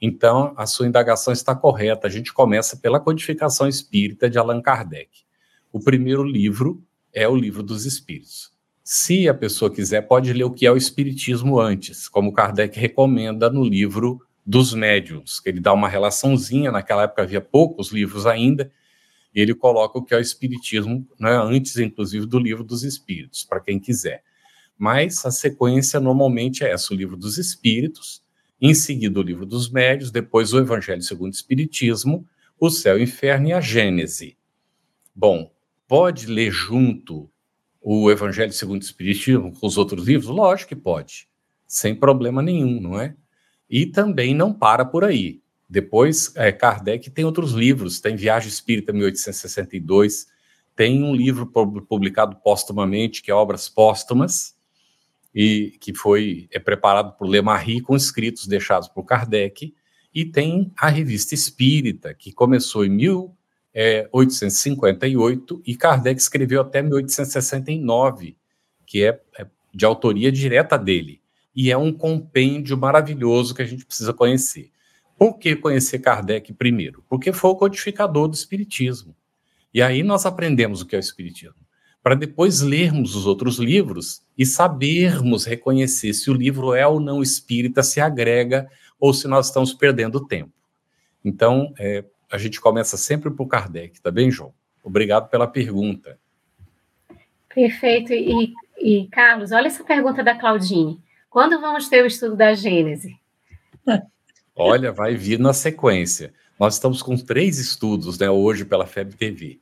[0.00, 2.06] Então, a sua indagação está correta.
[2.06, 5.10] A gente começa pela codificação espírita de Allan Kardec.
[5.72, 6.82] O primeiro livro
[7.12, 8.50] é o livro dos Espíritos.
[8.82, 13.50] Se a pessoa quiser, pode ler o que é o Espiritismo antes, como Kardec recomenda
[13.50, 16.72] no livro dos Médiuns, que ele dá uma relaçãozinha.
[16.72, 18.72] Naquela época havia poucos livros ainda,
[19.32, 23.60] ele coloca o que é o Espiritismo, né, antes, inclusive, do livro dos Espíritos, para
[23.60, 24.24] quem quiser.
[24.76, 28.22] Mas a sequência normalmente é essa: o livro dos Espíritos
[28.60, 32.26] em seguida, o livro dos médios, depois o Evangelho segundo o Espiritismo,
[32.58, 34.36] o Céu e o Inferno e a Gênese.
[35.14, 35.50] Bom,
[35.88, 37.30] pode ler junto
[37.80, 40.28] o Evangelho segundo o Espiritismo com os outros livros?
[40.28, 41.26] Lógico que pode,
[41.66, 43.16] sem problema nenhum, não é?
[43.68, 45.40] E também não para por aí.
[45.68, 50.26] Depois, é, Kardec tem outros livros, tem Viagem Espírita 1862,
[50.74, 54.56] tem um livro publicado póstumamente, que é Obras Póstumas,
[55.34, 59.74] e que foi é preparado por Lemarie com escritos deixados por Kardec,
[60.12, 68.36] e tem a Revista Espírita, que começou em 1858 e Kardec escreveu até 1869,
[68.84, 71.20] que é, é de autoria direta dele.
[71.54, 74.72] E é um compêndio maravilhoso que a gente precisa conhecer.
[75.16, 77.04] Por que conhecer Kardec primeiro?
[77.08, 79.14] Porque foi o codificador do Espiritismo.
[79.72, 81.59] E aí nós aprendemos o que é o Espiritismo
[82.02, 87.22] para depois lermos os outros livros e sabermos reconhecer se o livro é ou não
[87.22, 90.52] espírita, se agrega ou se nós estamos perdendo tempo.
[91.24, 94.54] Então, é, a gente começa sempre por Kardec, tá bem, João?
[94.82, 96.18] Obrigado pela pergunta.
[97.54, 98.12] Perfeito.
[98.12, 101.00] E, e, Carlos, olha essa pergunta da Claudine.
[101.28, 103.18] Quando vamos ter o estudo da Gênese?
[104.56, 106.32] Olha, vai vir na sequência.
[106.58, 109.60] Nós estamos com três estudos né, hoje pela FEB TV.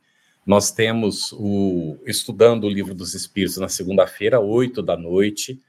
[0.49, 5.61] Nós temos o Estudando o Livro dos Espíritos na segunda-feira, oito da noite.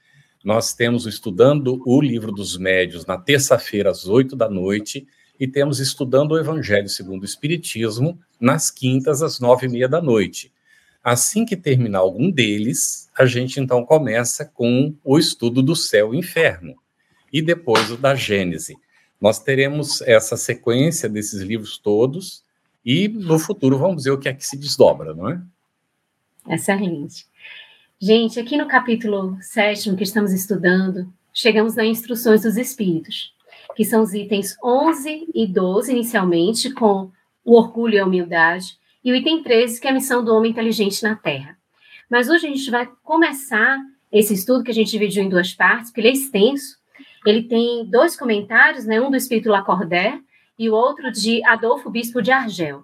[0.43, 5.05] Nós temos o Estudando o Livro dos Médios na terça-feira, às oito da noite.
[5.39, 10.01] E temos Estudando o Evangelho segundo o Espiritismo nas quintas, às nove e meia da
[10.01, 10.51] noite.
[11.03, 16.17] Assim que terminar algum deles, a gente então começa com o estudo do céu e
[16.17, 16.73] inferno.
[17.31, 18.75] E depois o da Gênese.
[19.21, 22.43] Nós teremos essa sequência desses livros todos
[22.85, 25.41] e no futuro vamos ver o que é que se desdobra, não é?
[26.49, 27.25] Excelente.
[27.99, 33.33] Gente, aqui no capítulo 7 que estamos estudando, chegamos nas instruções dos espíritos,
[33.75, 37.11] que são os itens 11 e 12 inicialmente, com
[37.45, 40.51] o orgulho e a humildade, e o item 13, que é a missão do homem
[40.51, 41.57] inteligente na Terra.
[42.09, 43.79] Mas hoje a gente vai começar
[44.11, 46.77] esse estudo que a gente dividiu em duas partes, porque ele é extenso.
[47.25, 48.99] Ele tem dois comentários, né?
[48.99, 50.21] um do espírito Lacordaire
[50.61, 52.83] e o outro de Adolfo Bispo de Argel.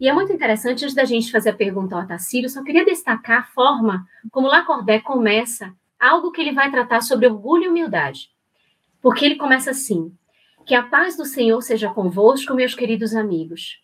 [0.00, 3.40] E é muito interessante, antes da gente fazer a pergunta ao Otacílio, só queria destacar
[3.40, 8.30] a forma como Lacordaire começa algo que ele vai tratar sobre orgulho e humildade.
[9.02, 10.10] Porque ele começa assim:
[10.64, 13.82] Que a paz do Senhor seja convosco, meus queridos amigos.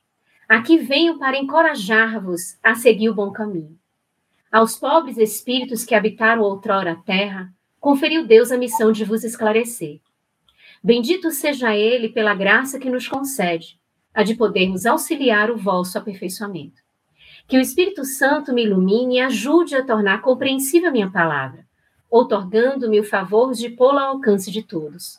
[0.49, 3.79] Aqui venho para encorajar-vos a seguir o bom caminho.
[4.51, 10.01] Aos pobres espíritos que habitaram outrora a terra, conferiu Deus a missão de vos esclarecer.
[10.87, 13.77] Bendito seja Ele pela graça que nos concede,
[14.15, 16.81] a de podermos auxiliar o vosso aperfeiçoamento.
[17.49, 21.67] Que o Espírito Santo me ilumine e ajude a tornar compreensível a minha palavra,
[22.09, 25.19] outorgando-me o favor de pô-la ao alcance de todos.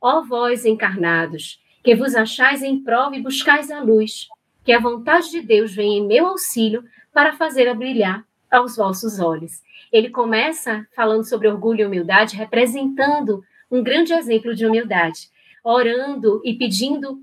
[0.00, 4.26] Ó vós encarnados, que vos achais em prova e buscais a luz,
[4.64, 9.20] que a vontade de Deus venha em meu auxílio para fazer a brilhar aos vossos
[9.20, 9.60] olhos.
[9.92, 13.44] Ele começa falando sobre orgulho e humildade, representando
[13.74, 15.28] um grande exemplo de humildade,
[15.64, 17.18] orando e pedindo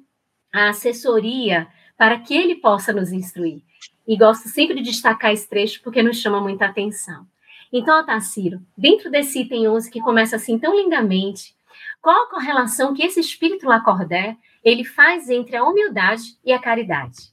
[0.54, 3.62] a assessoria para que ele possa nos instruir.
[4.06, 7.26] E gosto sempre de destacar esse trecho porque nos chama muita atenção.
[7.72, 11.56] Então, Otacílio, dentro desse item 11 que começa assim tão lindamente,
[12.02, 17.32] qual a correlação que esse espírito Lacordaire ele faz entre a humildade e a caridade?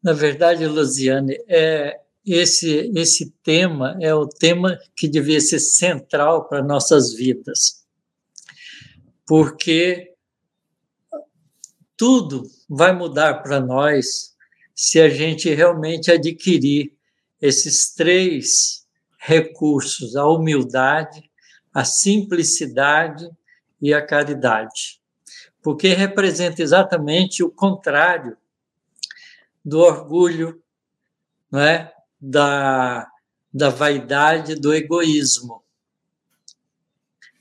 [0.00, 6.62] Na verdade, Luziane, é, esse, esse tema é o tema que devia ser central para
[6.62, 7.84] nossas vidas.
[9.26, 10.12] Porque
[11.96, 14.34] tudo vai mudar para nós
[14.74, 16.92] se a gente realmente adquirir
[17.40, 18.86] esses três
[19.18, 21.30] recursos: a humildade,
[21.72, 23.28] a simplicidade
[23.80, 25.00] e a caridade.
[25.62, 28.36] Porque representa exatamente o contrário
[29.64, 30.60] do orgulho,
[31.50, 31.91] não é?
[32.22, 33.10] Da,
[33.52, 35.60] da vaidade, do egoísmo.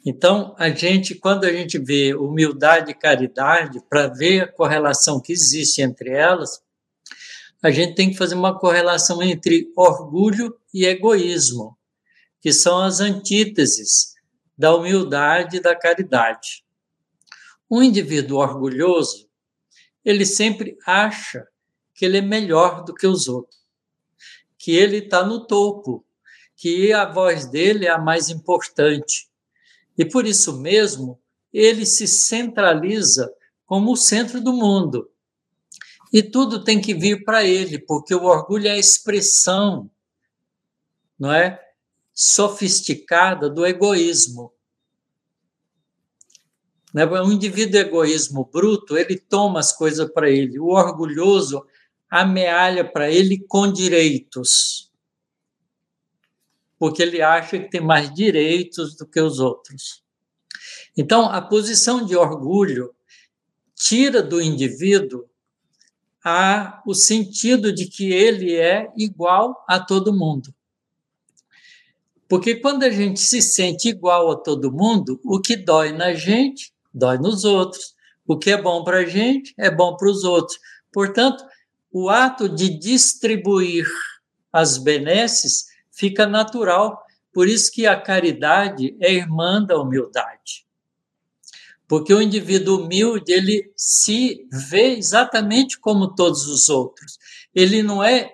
[0.03, 5.32] Então, a gente, quando a gente vê humildade e caridade, para ver a correlação que
[5.32, 6.63] existe entre elas,
[7.61, 11.77] a gente tem que fazer uma correlação entre orgulho e egoísmo,
[12.41, 14.15] que são as antíteses
[14.57, 16.65] da humildade e da caridade.
[17.69, 19.29] Um indivíduo orgulhoso,
[20.03, 21.47] ele sempre acha
[21.93, 23.61] que ele é melhor do que os outros,
[24.62, 26.05] que ele está no topo,
[26.55, 29.28] que a voz dele é a mais importante.
[29.97, 31.20] E por isso mesmo,
[31.51, 33.34] ele se centraliza
[33.66, 35.09] como o centro do mundo.
[36.14, 39.89] E tudo tem que vir para ele, porque o orgulho é a expressão,
[41.18, 41.59] não é?
[42.14, 44.53] Sofisticada do egoísmo.
[46.93, 47.03] Né?
[47.07, 50.59] Um indivíduo egoísmo bruto, ele toma as coisas para ele.
[50.59, 51.66] O orgulhoso
[52.12, 54.91] amealha para ele com direitos,
[56.78, 60.03] porque ele acha que tem mais direitos do que os outros.
[60.97, 62.93] Então, a posição de orgulho
[63.74, 65.26] tira do indivíduo
[66.24, 70.53] a, o sentido de que ele é igual a todo mundo.
[72.28, 76.72] Porque quando a gente se sente igual a todo mundo, o que dói na gente
[76.93, 77.95] dói nos outros.
[78.28, 80.59] O que é bom para a gente é bom para os outros.
[80.91, 81.43] Portanto,
[81.91, 83.85] o ato de distribuir
[84.51, 87.01] as benesses fica natural.
[87.33, 90.65] Por isso que a caridade é irmã da humildade.
[91.87, 97.17] Porque o indivíduo humilde, ele se vê exatamente como todos os outros.
[97.53, 98.33] Ele não é,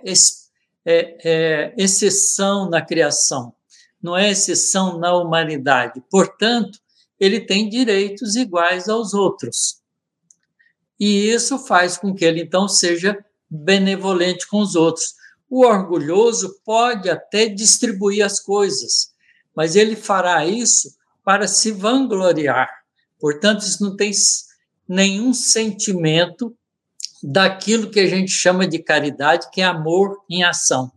[0.85, 3.55] é, é exceção na criação,
[4.01, 6.03] não é exceção na humanidade.
[6.09, 6.79] Portanto,
[7.19, 9.81] ele tem direitos iguais aos outros.
[10.99, 13.17] E isso faz com que ele, então, seja
[13.49, 15.13] benevolente com os outros.
[15.49, 19.13] O orgulhoso pode até distribuir as coisas,
[19.55, 22.69] mas ele fará isso para se vangloriar.
[23.19, 24.11] Portanto, isso não tem
[24.87, 26.55] nenhum sentimento
[27.23, 30.91] daquilo que a gente chama de caridade, que é amor em ação.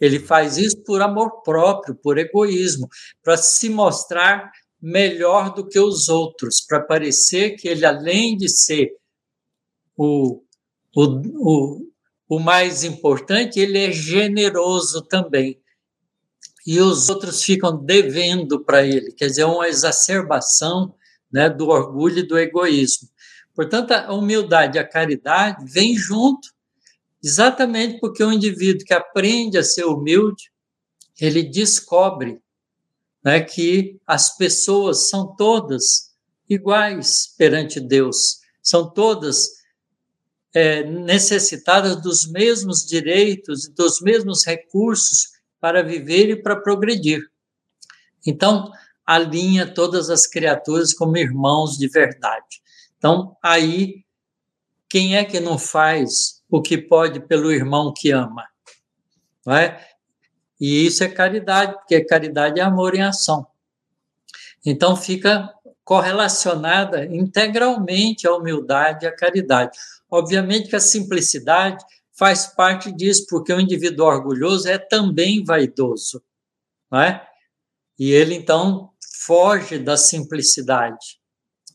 [0.00, 2.88] Ele faz isso por amor próprio, por egoísmo,
[3.22, 8.92] para se mostrar melhor do que os outros, para parecer que ele, além de ser
[9.96, 10.40] o,
[10.98, 11.92] o, o,
[12.28, 15.60] o mais importante, ele é generoso também.
[16.66, 20.92] E os outros ficam devendo para ele, quer dizer, é uma exacerbação
[21.32, 23.08] né, do orgulho e do egoísmo.
[23.54, 26.48] Portanto, a humildade e a caridade vêm junto,
[27.22, 30.50] exatamente porque o indivíduo que aprende a ser humilde,
[31.20, 32.40] ele descobre
[33.24, 36.12] né, que as pessoas são todas
[36.48, 39.57] iguais perante Deus, são todas
[40.58, 45.28] é, necessitadas dos mesmos direitos dos mesmos recursos
[45.60, 47.20] para viver e para progredir.
[48.26, 48.72] Então,
[49.06, 52.60] alinha todas as criaturas como irmãos de verdade.
[52.96, 54.04] Então, aí,
[54.88, 58.44] quem é que não faz o que pode pelo irmão que ama?
[59.46, 59.86] Não é?
[60.60, 63.46] E isso é caridade, porque caridade é amor em ação.
[64.66, 65.54] Então fica
[65.84, 69.78] correlacionada integralmente a humildade e a caridade.
[70.10, 71.84] Obviamente que a simplicidade
[72.18, 76.22] faz parte disso, porque o indivíduo orgulhoso é também vaidoso,
[76.90, 77.26] não é?
[77.98, 78.90] E ele então
[79.26, 81.18] foge da simplicidade.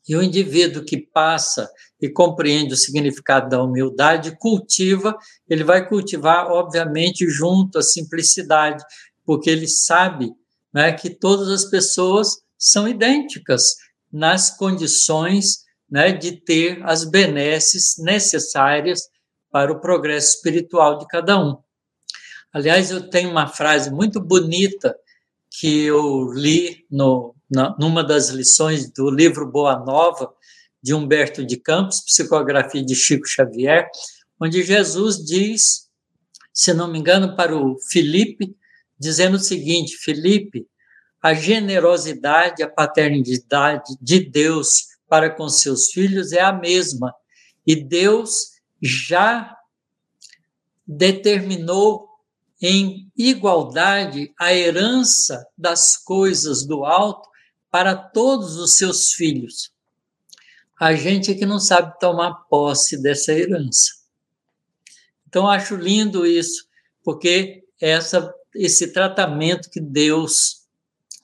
[0.08, 1.70] E o indivíduo que passa
[2.02, 5.18] e compreende o significado da humildade, cultiva,
[5.48, 8.84] ele vai cultivar, obviamente, junto à simplicidade,
[9.26, 10.30] porque ele sabe
[10.74, 13.76] né, que todas as pessoas são idênticas
[14.12, 15.64] nas condições
[15.94, 19.12] né, de ter as benesses necessárias
[19.52, 21.56] para o progresso espiritual de cada um.
[22.52, 24.98] Aliás, eu tenho uma frase muito bonita
[25.52, 30.34] que eu li no, na, numa das lições do livro Boa Nova,
[30.82, 33.88] de Humberto de Campos, Psicografia de Chico Xavier,
[34.42, 35.88] onde Jesus diz,
[36.52, 38.58] se não me engano, para o Felipe,
[38.98, 40.66] dizendo o seguinte: Felipe,
[41.22, 47.14] a generosidade, a paternidade de Deus para com seus filhos é a mesma.
[47.68, 49.56] E Deus já
[50.88, 52.10] determinou
[52.60, 57.30] em igualdade a herança das coisas do alto
[57.70, 59.72] para todos os seus filhos.
[60.80, 63.92] A gente é que não sabe tomar posse dessa herança.
[65.28, 66.66] Então, acho lindo isso,
[67.04, 70.64] porque essa, esse tratamento que Deus,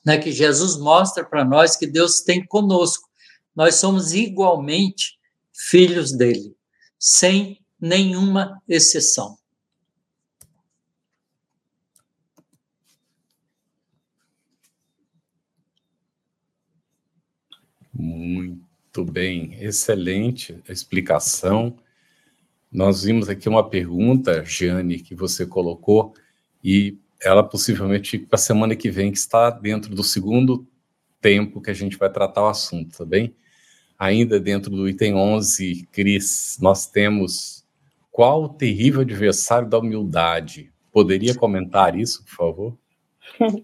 [0.06, 3.09] né, que Jesus mostra para nós, que Deus tem conosco.
[3.60, 5.18] Nós somos igualmente
[5.52, 6.56] filhos dele,
[6.98, 9.36] sem nenhuma exceção.
[17.92, 21.76] Muito bem, excelente explicação.
[22.72, 26.14] Nós vimos aqui uma pergunta, Jane, que você colocou,
[26.64, 30.66] e ela possivelmente para a semana que vem, que está dentro do segundo
[31.20, 33.36] tempo que a gente vai tratar o assunto, tá bem?
[34.00, 37.66] Ainda dentro do item 11, Cris, nós temos
[38.10, 40.72] qual o terrível adversário da humildade?
[40.90, 42.78] Poderia comentar isso, por favor?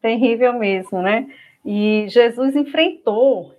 [0.00, 1.28] terrível mesmo, né?
[1.62, 3.52] E Jesus enfrentou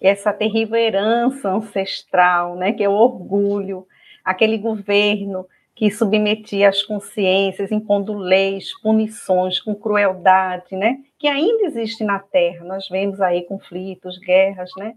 [0.00, 3.84] essa terrível herança ancestral, né, que é o orgulho,
[4.24, 5.44] aquele governo
[5.74, 12.64] que submetia as consciências, impondo leis, punições com crueldade, né, que ainda existe na Terra.
[12.64, 14.94] Nós vemos aí conflitos, guerras, né,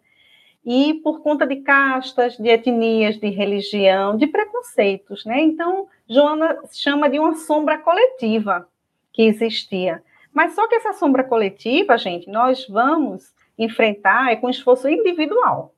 [0.65, 5.41] e por conta de castas, de etnias, de religião, de preconceitos, né.
[5.41, 8.67] Então, Joana chama de uma sombra coletiva
[9.11, 10.03] que existia.
[10.33, 15.73] Mas só que essa sombra coletiva, gente, nós vamos enfrentar é com esforço individual,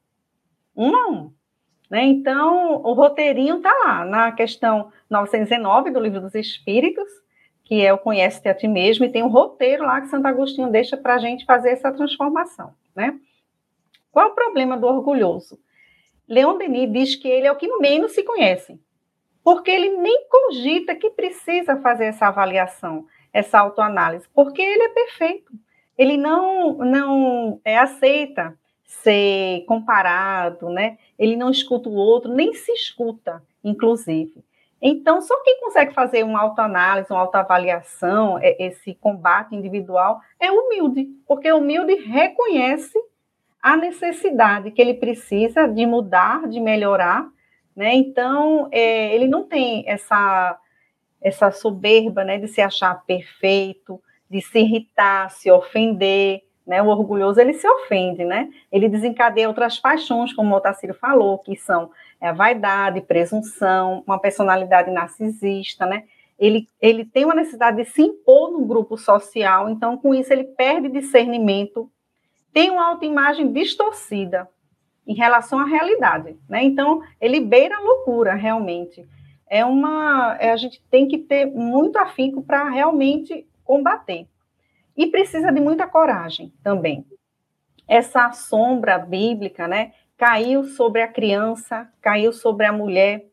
[0.75, 1.33] um a um.
[1.89, 2.03] Né?
[2.03, 7.07] Então, o roteirinho está lá, na questão 919 do Livro dos Espíritos,
[7.63, 10.71] que é o Conhece-te a ti mesmo, e tem um roteiro lá que Santo Agostinho
[10.71, 12.73] deixa para a gente fazer essa transformação.
[12.95, 13.19] Né?
[14.13, 15.59] Qual é o problema do orgulhoso?
[16.29, 18.79] Leon Denis diz que ele é o que menos se conhece,
[19.43, 25.51] porque ele nem cogita que precisa fazer essa avaliação, essa autoanálise, porque ele é perfeito
[25.97, 30.97] ele não, não é, aceita ser comparado, né?
[31.17, 34.43] Ele não escuta o outro, nem se escuta, inclusive.
[34.81, 41.07] Então, só quem consegue fazer uma autoanálise, uma autoavaliação, é, esse combate individual, é humilde,
[41.25, 42.99] porque humilde reconhece
[43.63, 47.25] a necessidade que ele precisa de mudar, de melhorar,
[47.73, 47.95] né?
[47.95, 50.59] Então, é, ele não tem essa,
[51.21, 56.81] essa soberba, né, de se achar perfeito, de se irritar, se ofender, né?
[56.81, 58.49] O orgulhoso ele se ofende, né?
[58.69, 61.89] Ele desencadeia outras paixões, como o Otacílio falou, que são
[62.19, 66.03] é, a vaidade, presunção, uma personalidade narcisista, né?
[66.37, 70.43] Ele, ele tem uma necessidade de se impor no grupo social, então com isso ele
[70.43, 71.89] perde discernimento,
[72.53, 74.47] tem uma autoimagem distorcida
[75.05, 76.63] em relação à realidade, né?
[76.63, 79.05] Então ele beira a loucura realmente.
[79.49, 84.27] É uma, é, a gente tem que ter muito afinco para realmente combater.
[84.95, 87.05] E precisa de muita coragem também.
[87.87, 93.25] Essa sombra bíblica, né, caiu sobre a criança, caiu sobre a mulher.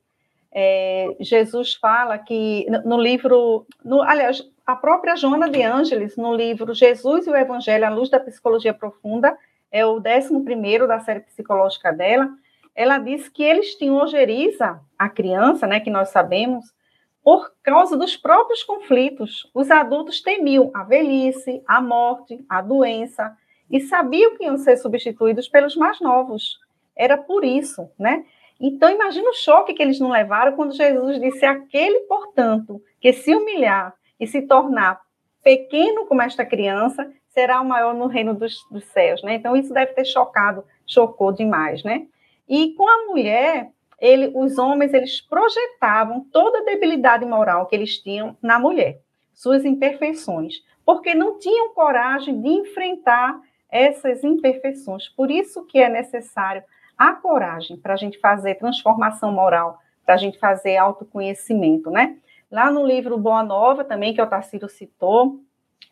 [0.52, 6.32] É, Jesus fala que no, no livro, no, aliás, a própria Joana de Ângeles, no
[6.32, 9.36] livro Jesus e o Evangelho à Luz da Psicologia Profunda,
[9.68, 12.30] é o 11 da série psicológica dela,
[12.72, 16.72] ela diz que eles tinham ojeriza, a criança, né, que nós sabemos,
[17.20, 19.50] por causa dos próprios conflitos.
[19.52, 23.36] Os adultos temiam a velhice, a morte, a doença
[23.68, 26.60] e sabiam que iam ser substituídos pelos mais novos.
[26.94, 28.24] Era por isso, né?
[28.60, 33.34] Então, imagina o choque que eles não levaram quando Jesus disse: aquele, portanto, que se
[33.34, 35.00] humilhar e se tornar
[35.42, 39.34] pequeno como esta criança, será o maior no reino dos, dos céus, né?
[39.34, 42.06] Então, isso deve ter chocado, chocou demais, né?
[42.48, 47.98] E com a mulher, ele, os homens eles projetavam toda a debilidade moral que eles
[47.98, 48.98] tinham na mulher,
[49.32, 53.40] suas imperfeições, porque não tinham coragem de enfrentar
[53.70, 55.08] essas imperfeições.
[55.08, 56.62] Por isso que é necessário
[56.98, 62.16] a coragem para a gente fazer transformação moral, para a gente fazer autoconhecimento, né?
[62.50, 65.40] Lá no livro Boa Nova, também, que o Tarcísio citou,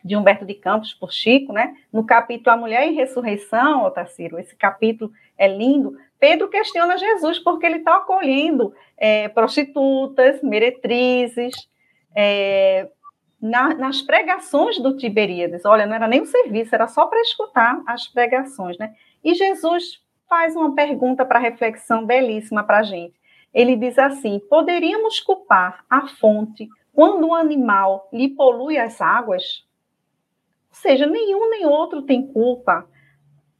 [0.03, 1.75] de Humberto de Campos por Chico, né?
[1.91, 7.65] No capítulo A Mulher em Ressurreição, Otacílio, esse capítulo é lindo, Pedro questiona Jesus porque
[7.65, 11.53] ele está acolhendo é, prostitutas, meretrizes,
[12.13, 12.89] é,
[13.41, 15.63] na, nas pregações do Tiberíades.
[15.63, 18.93] Olha, não era nem um serviço, era só para escutar as pregações, né?
[19.23, 23.18] E Jesus faz uma pergunta para reflexão belíssima para a gente.
[23.53, 29.65] Ele diz assim: poderíamos culpar a fonte quando um animal lhe polui as águas?
[30.69, 32.87] Ou seja, nenhum nem outro tem culpa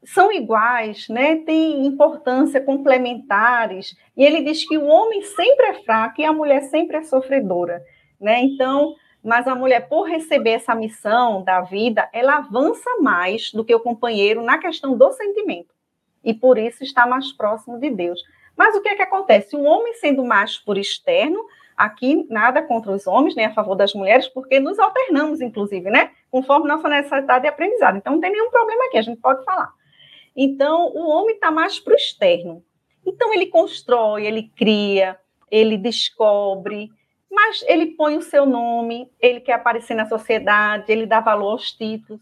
[0.04, 1.38] são iguais, né?
[1.38, 6.62] têm importância complementares, e ele diz que o homem sempre é fraco e a mulher
[6.64, 7.84] sempre é sofredora.
[8.20, 8.42] Né?
[8.44, 13.76] Então, mas a mulher, por receber essa missão da vida, ela avança mais do que
[13.76, 15.78] o companheiro na questão do sentimento.
[16.22, 18.22] e por isso está mais próximo de Deus.
[18.60, 19.56] Mas o que é que acontece?
[19.56, 21.46] O homem sendo mais por externo,
[21.78, 26.12] aqui nada contra os homens, nem a favor das mulheres, porque nos alternamos, inclusive, né?
[26.30, 27.96] Conforme nossa necessidade de aprendizado.
[27.96, 29.72] Então não tem nenhum problema aqui, a gente pode falar.
[30.36, 32.62] Então, o homem está mais para o externo.
[33.06, 35.18] Então, ele constrói, ele cria,
[35.50, 36.90] ele descobre,
[37.32, 41.72] mas ele põe o seu nome, ele quer aparecer na sociedade, ele dá valor aos
[41.72, 42.22] títulos.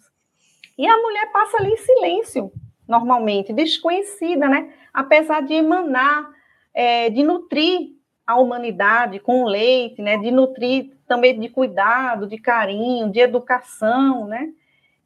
[0.77, 2.51] E a mulher passa ali em silêncio,
[2.87, 4.71] normalmente, desconhecida, né?
[4.97, 6.27] Apesar de emanar,
[6.73, 7.91] é, de nutrir
[8.25, 10.17] a humanidade com leite, né?
[10.17, 14.49] De nutrir também de cuidado, de carinho, de educação, né?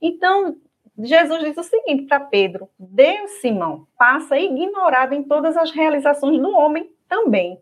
[0.02, 0.56] Então,
[0.98, 6.52] Jesus diz o seguinte para Pedro: Deus, Simão, passa ignorado em todas as realizações do
[6.52, 7.60] homem também.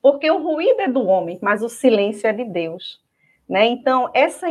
[0.00, 3.02] Porque o ruído é do homem, mas o silêncio é de Deus.
[3.46, 3.66] Né?
[3.66, 4.46] Então, essa,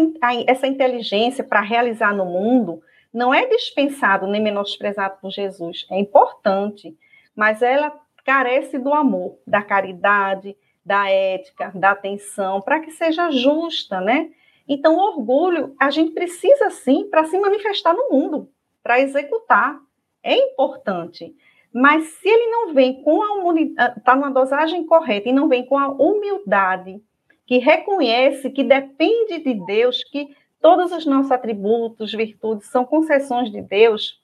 [0.46, 2.84] essa inteligência para realizar no mundo
[3.14, 6.96] não é dispensado nem menosprezado por Jesus, é importante,
[7.36, 10.56] mas ela carece do amor, da caridade,
[10.86, 14.32] da ética, da atenção, para que seja justa, né?
[14.68, 18.50] Então, o orgulho, a gente precisa sim para se manifestar no mundo,
[18.84, 19.80] para executar.
[20.22, 21.36] É importante.
[21.74, 25.66] Mas se ele não vem com a humildade, está numa dosagem correta e não vem
[25.66, 27.02] com a humildade,
[27.46, 33.62] que reconhece que depende de Deus, que todos os nossos atributos, virtudes são concessões de
[33.62, 34.22] Deus,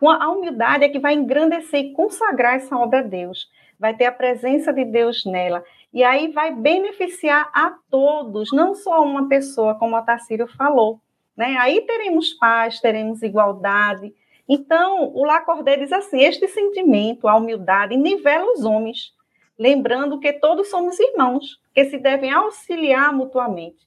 [0.00, 3.48] a humildade é que vai engrandecer e consagrar essa obra a Deus.
[3.78, 5.64] Vai ter a presença de Deus nela.
[5.94, 11.00] E aí vai beneficiar a todos, não só uma pessoa, como a Tarcírio falou.
[11.36, 11.56] Né?
[11.56, 14.12] Aí teremos paz, teremos igualdade,
[14.48, 19.14] então, o Lacordaire diz assim: este sentimento, a humildade, nivela os homens,
[19.58, 23.86] lembrando que todos somos irmãos, que se devem auxiliar mutuamente.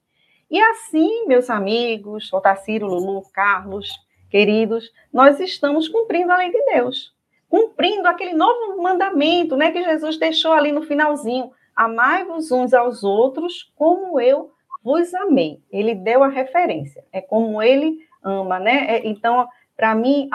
[0.49, 3.89] E assim, meus amigos, Otacílio, Lulu, Carlos,
[4.29, 7.13] queridos, nós estamos cumprindo a lei de Deus,
[7.49, 13.71] cumprindo aquele novo mandamento né, que Jesus deixou ali no finalzinho: amai-vos uns aos outros
[13.75, 14.51] como eu
[14.83, 15.59] vos amei.
[15.71, 18.85] Ele deu a referência, é como ele ama, né?
[18.87, 20.29] É, então, para mim,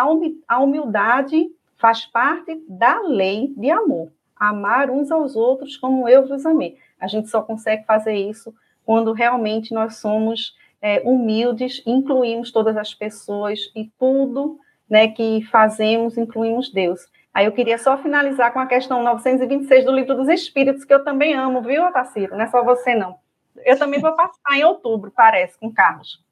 [0.49, 4.13] a humildade faz parte da lei de amor.
[4.37, 6.77] Amar uns aos outros como eu vos amei.
[6.99, 8.55] A gente só consegue fazer isso
[8.85, 14.59] quando realmente nós somos é, humildes, incluímos todas as pessoas e tudo
[14.89, 17.01] né, que fazemos, incluímos Deus.
[17.33, 21.05] Aí eu queria só finalizar com a questão 926 do Livro dos Espíritos, que eu
[21.05, 22.31] também amo, viu, Otacílio?
[22.31, 23.17] Não é só você, não.
[23.65, 26.25] Eu também vou passar em outubro, parece, com Carlos.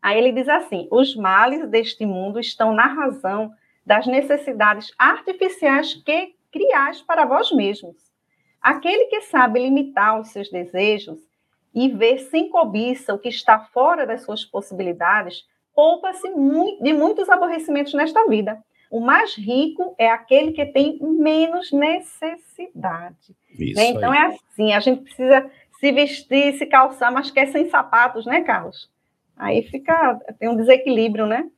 [0.00, 3.52] Aí ele diz assim: os males deste mundo estão na razão
[3.84, 7.96] das necessidades artificiais que criais para vós mesmos.
[8.62, 11.18] Aquele que sabe limitar os seus desejos
[11.74, 15.44] e ver sem cobiça o que está fora das suas possibilidades,
[15.74, 16.28] poupa-se
[16.80, 18.62] de muitos aborrecimentos nesta vida.
[18.90, 23.34] O mais rico é aquele que tem menos necessidade.
[23.58, 23.86] Né?
[23.88, 24.18] Então aí.
[24.18, 25.50] é assim, a gente precisa
[25.80, 28.88] se vestir, se calçar, mas quer sem sapatos, né, Carlos?
[29.36, 31.50] Aí fica, tem um desequilíbrio, né?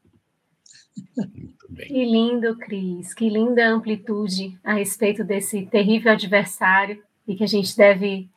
[1.86, 7.76] Que lindo, Cris, que linda amplitude a respeito desse terrível adversário e que a gente
[7.76, 8.30] deve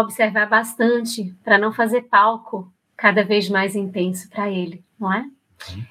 [0.00, 5.26] observar bastante para não fazer palco cada vez mais intenso para ele, não é?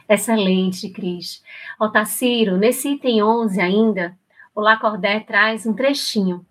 [0.08, 1.44] Excelente, Cris.
[1.80, 4.18] Otaciro, nesse item 11 ainda,
[4.54, 6.46] o Lacordaire traz um trechinho.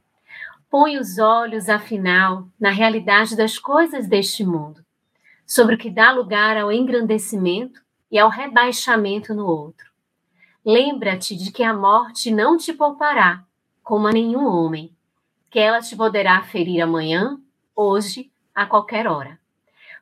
[0.71, 4.83] Põe os olhos, afinal, na realidade das coisas deste mundo
[5.47, 9.91] sobre o que dá lugar ao engrandecimento e ao rebaixamento no outro.
[10.65, 13.45] Lembra-te de que a morte não te poupará,
[13.83, 14.91] como a nenhum homem,
[15.51, 17.39] que ela te poderá ferir amanhã,
[17.75, 19.39] hoje, a qualquer hora.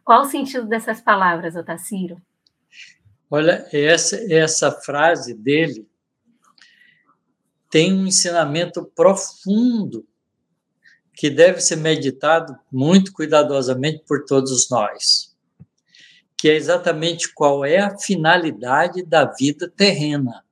[0.05, 2.21] Qual o sentido dessas palavras, Otaciro?
[3.31, 5.89] Olha, essa, essa frase dele
[7.71, 10.07] tem um ensinamento profundo
[11.14, 15.31] que deve ser meditado muito cuidadosamente por todos nós
[16.41, 20.43] que é exatamente qual é a finalidade da vida terrena.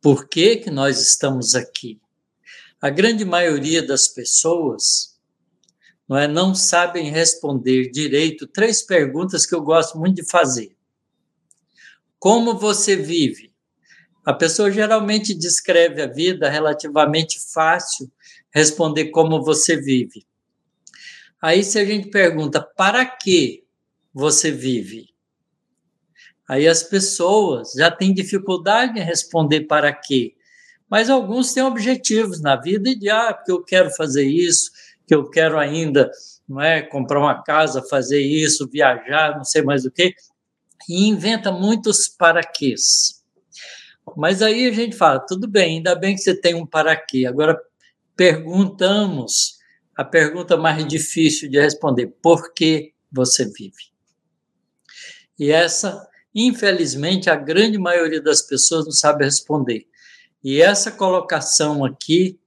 [0.00, 2.01] Por que, que nós estamos aqui?
[2.82, 5.16] A grande maioria das pessoas
[6.08, 10.76] não, é, não sabem responder direito três perguntas que eu gosto muito de fazer.
[12.18, 13.54] Como você vive?
[14.24, 18.10] A pessoa geralmente descreve a vida relativamente fácil
[18.52, 20.26] responder como você vive.
[21.40, 23.64] Aí, se a gente pergunta para que
[24.12, 25.08] você vive,
[26.48, 30.34] aí as pessoas já têm dificuldade em responder para quê.
[30.92, 34.70] Mas alguns têm objetivos na vida e de, ah, porque eu quero fazer isso,
[35.06, 36.10] que eu quero ainda
[36.46, 40.14] não é, comprar uma casa, fazer isso, viajar, não sei mais o quê,
[40.86, 43.22] e inventa muitos para quês.
[44.18, 47.24] Mas aí a gente fala, tudo bem, ainda bem que você tem um para quê.
[47.24, 47.58] Agora
[48.14, 49.60] perguntamos
[49.96, 53.90] a pergunta mais difícil de responder: por que você vive?
[55.38, 59.86] E essa, infelizmente, a grande maioria das pessoas não sabe responder.
[60.42, 62.38] E essa colocação aqui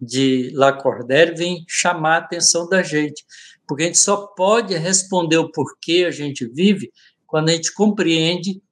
[0.00, 3.24] de Lacordaire vem chamar a atenção da gente,
[3.66, 6.92] porque a gente só pode responder o porquê a gente vive
[7.26, 8.62] quando a gente compreende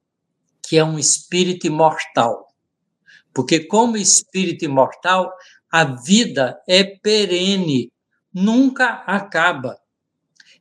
[0.62, 2.48] que é um espírito imortal.
[3.34, 5.32] Porque, como espírito imortal,
[5.70, 7.90] a vida é perene,
[8.32, 9.78] nunca acaba.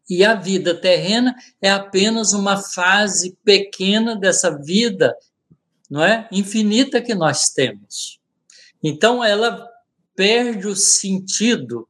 [0.09, 5.15] E a vida terrena é apenas uma fase pequena dessa vida,
[5.91, 6.25] não é?
[6.31, 8.21] Infinita que nós temos.
[8.81, 9.69] Então ela
[10.15, 11.85] perde o sentido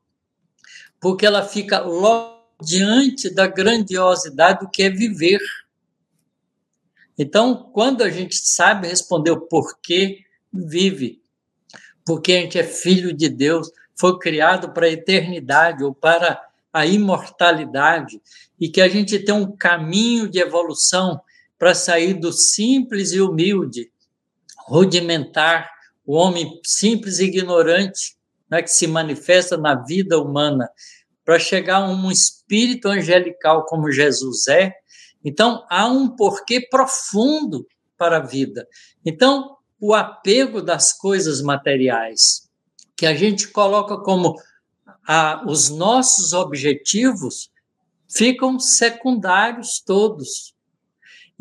[0.99, 5.39] porque ela fica logo diante da grandiosidade do que é viver.
[7.17, 11.21] Então, quando a gente sabe responder o porquê vive,
[12.05, 16.41] porque a gente é filho de Deus, foi criado para a eternidade ou para
[16.71, 18.21] a imortalidade,
[18.59, 21.19] e que a gente tem um caminho de evolução
[21.61, 23.91] para sair do simples e humilde,
[24.65, 25.69] rudimentar,
[26.03, 28.17] o homem simples e ignorante,
[28.49, 30.67] né, que se manifesta na vida humana,
[31.23, 34.73] para chegar a um espírito angelical como Jesus é.
[35.23, 38.67] Então, há um porquê profundo para a vida.
[39.05, 42.49] Então, o apego das coisas materiais,
[42.97, 44.35] que a gente coloca como
[45.07, 47.51] a, os nossos objetivos,
[48.09, 50.59] ficam secundários todos.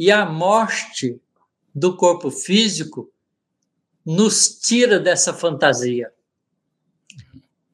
[0.00, 1.20] E a morte
[1.74, 3.12] do corpo físico
[4.04, 6.10] nos tira dessa fantasia.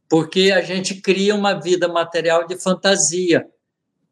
[0.09, 3.49] Porque a gente cria uma vida material de fantasia,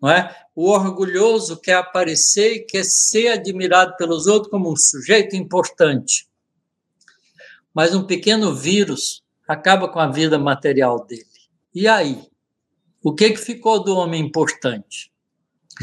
[0.00, 0.34] não é?
[0.54, 6.28] O orgulhoso quer aparecer e quer ser admirado pelos outros como um sujeito importante
[7.74, 11.26] mas um pequeno vírus acaba com a vida material dele.
[11.74, 12.24] E aí?
[13.02, 15.12] O que, que ficou do homem importante?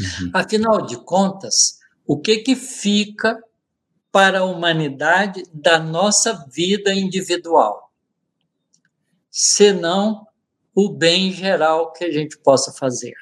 [0.00, 0.30] Uhum.
[0.32, 3.42] Afinal de contas, o que, que fica
[4.10, 7.90] para a humanidade da nossa vida individual?
[9.30, 10.26] Senão
[10.74, 13.14] o bem geral que a gente possa fazer.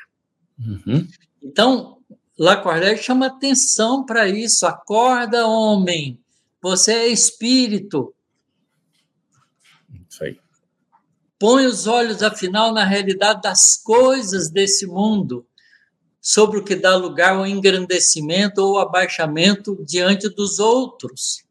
[0.58, 1.06] Uhum.
[1.42, 1.98] Então,
[2.38, 4.66] Lacordaire chama atenção para isso.
[4.66, 6.18] Acorda, homem.
[6.62, 8.14] Você é espírito.
[10.08, 10.38] Isso aí.
[11.38, 15.46] Põe os olhos, afinal, na realidade das coisas desse mundo,
[16.20, 21.44] sobre o que dá lugar ao engrandecimento ou abaixamento diante dos outros.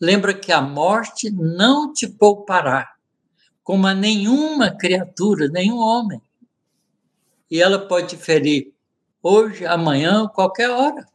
[0.00, 2.94] Lembra que a morte não te poupará,
[3.62, 6.20] como a nenhuma criatura, nenhum homem.
[7.50, 8.74] E ela pode te ferir
[9.22, 11.06] hoje, amanhã, qualquer hora.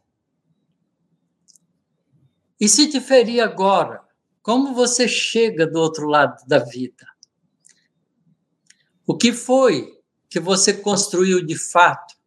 [2.60, 4.02] E se te ferir agora,
[4.42, 7.06] como você chega do outro lado da vida?
[9.06, 12.17] O que foi que você construiu de fato?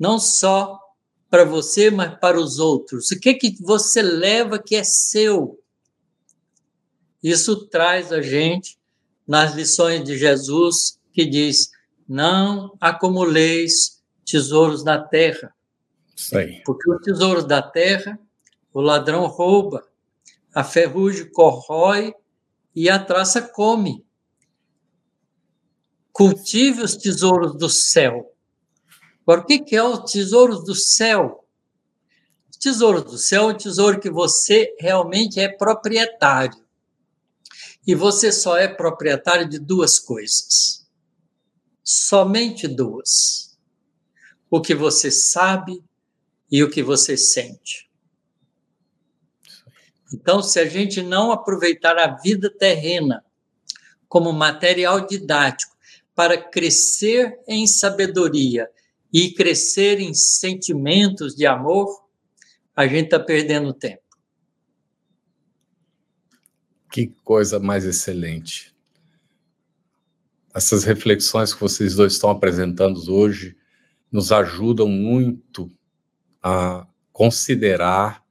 [0.00, 0.80] Não só
[1.28, 3.10] para você, mas para os outros.
[3.10, 5.62] O que que você leva que é seu?
[7.22, 8.78] Isso traz a gente
[9.28, 11.70] nas lições de Jesus que diz:
[12.08, 15.54] "Não acumuleis tesouros na terra".
[16.16, 16.62] Isso aí.
[16.64, 18.18] Porque os tesouros da terra
[18.72, 19.86] o ladrão rouba,
[20.54, 22.14] a ferrugem corrói
[22.74, 24.04] e a traça come.
[26.12, 28.32] Cultive os tesouros do céu.
[29.30, 31.46] Agora, o que é os tesouros do céu?
[32.50, 36.60] Os tesouros do céu é um tesouro que você realmente é proprietário.
[37.86, 40.84] E você só é proprietário de duas coisas.
[41.84, 43.56] Somente duas.
[44.50, 45.80] O que você sabe
[46.50, 47.88] e o que você sente.
[50.12, 53.24] Então, se a gente não aproveitar a vida terrena
[54.08, 55.76] como material didático
[56.16, 58.68] para crescer em sabedoria
[59.12, 61.88] e crescer em sentimentos de amor,
[62.74, 64.02] a gente está perdendo tempo.
[66.90, 68.74] Que coisa mais excelente.
[70.54, 73.56] Essas reflexões que vocês dois estão apresentando hoje
[74.10, 75.70] nos ajudam muito
[76.42, 78.24] a considerar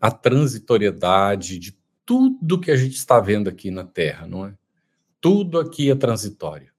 [0.00, 4.54] a transitoriedade de tudo que a gente está vendo aqui na Terra, não é?
[5.20, 6.73] Tudo aqui é transitório.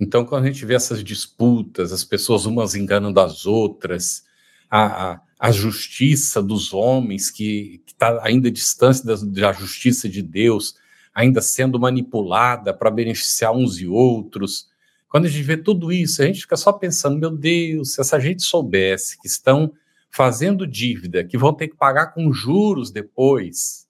[0.00, 4.24] Então, quando a gente vê essas disputas, as pessoas umas enganando as outras,
[4.70, 10.76] a, a, a justiça dos homens, que está ainda distante da, da justiça de Deus,
[11.12, 14.68] ainda sendo manipulada para beneficiar uns e outros.
[15.08, 18.20] Quando a gente vê tudo isso, a gente fica só pensando: meu Deus, se essa
[18.20, 19.72] gente soubesse que estão
[20.10, 23.86] fazendo dívida, que vão ter que pagar com juros depois,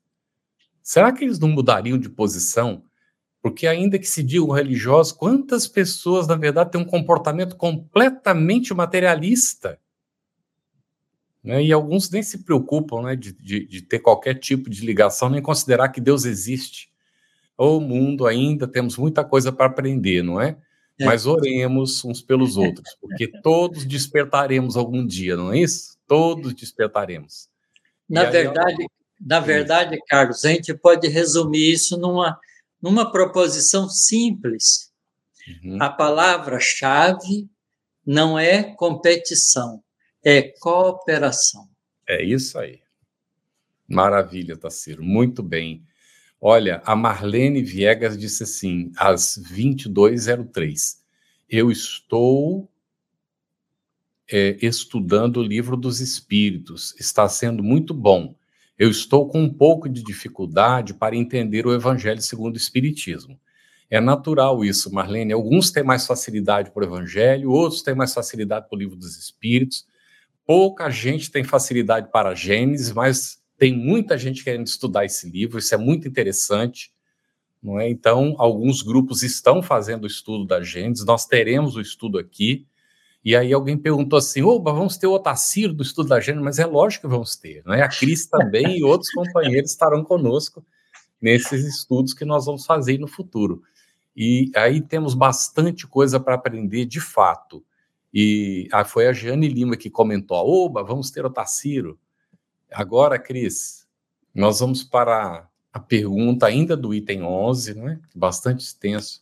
[0.82, 2.82] será que eles não mudariam de posição?
[3.40, 9.78] Porque, ainda que se digam religiosos, quantas pessoas, na verdade, têm um comportamento completamente materialista?
[11.42, 11.64] Né?
[11.64, 15.40] E alguns nem se preocupam né, de, de, de ter qualquer tipo de ligação, nem
[15.40, 16.90] considerar que Deus existe.
[17.56, 20.56] O mundo ainda temos muita coisa para aprender, não é?
[20.98, 21.04] é?
[21.04, 25.96] Mas oremos uns pelos outros, porque todos despertaremos algum dia, não é isso?
[26.06, 27.48] Todos despertaremos.
[28.08, 28.86] Na aí, verdade,
[29.20, 32.38] na verdade, Carlos, a gente pode resumir isso numa,
[32.80, 34.92] numa proposição simples.
[35.64, 35.82] Uhum.
[35.82, 37.48] A palavra-chave
[38.06, 39.82] não é competição,
[40.24, 41.68] é cooperação.
[42.08, 42.80] É isso aí.
[43.86, 45.02] Maravilha, Taciro.
[45.02, 45.82] Muito bem.
[46.40, 50.98] Olha, a Marlene Viegas disse assim, às 22h03,
[51.48, 52.70] eu estou
[54.30, 58.36] é, estudando o livro dos Espíritos, está sendo muito bom.
[58.78, 63.38] Eu estou com um pouco de dificuldade para entender o Evangelho segundo o Espiritismo.
[63.90, 65.32] É natural isso, Marlene.
[65.32, 69.18] Alguns têm mais facilidade para o Evangelho, outros têm mais facilidade para o livro dos
[69.18, 69.86] Espíritos.
[70.46, 75.58] Pouca gente tem facilidade para a Gênesis, mas tem muita gente querendo estudar esse livro,
[75.58, 76.92] isso é muito interessante.
[77.60, 77.90] Não é?
[77.90, 82.66] Então, alguns grupos estão fazendo o estudo da Gênesis, nós teremos o estudo aqui.
[83.28, 86.42] E aí alguém perguntou assim: oba, vamos ter o Otacílio do estudo da Gênesis?
[86.42, 87.82] Mas é lógico que vamos ter, né?
[87.82, 90.64] A Cris também e outros companheiros estarão conosco
[91.20, 93.62] nesses estudos que nós vamos fazer no futuro.
[94.16, 97.62] E aí temos bastante coisa para aprender de fato.
[98.14, 101.98] E ah, foi a Jane Lima que comentou: oba, vamos ter o Otacílio.
[102.72, 103.86] Agora, Cris,
[104.34, 108.00] nós vamos para a pergunta ainda do item 11, né?
[108.14, 109.20] bastante extenso.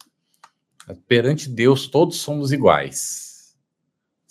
[1.09, 3.26] Perante Deus, todos somos iguais.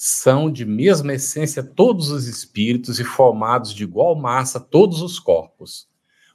[0.07, 5.89] São de mesma essência todos os espíritos e formados de igual massa todos os corpos.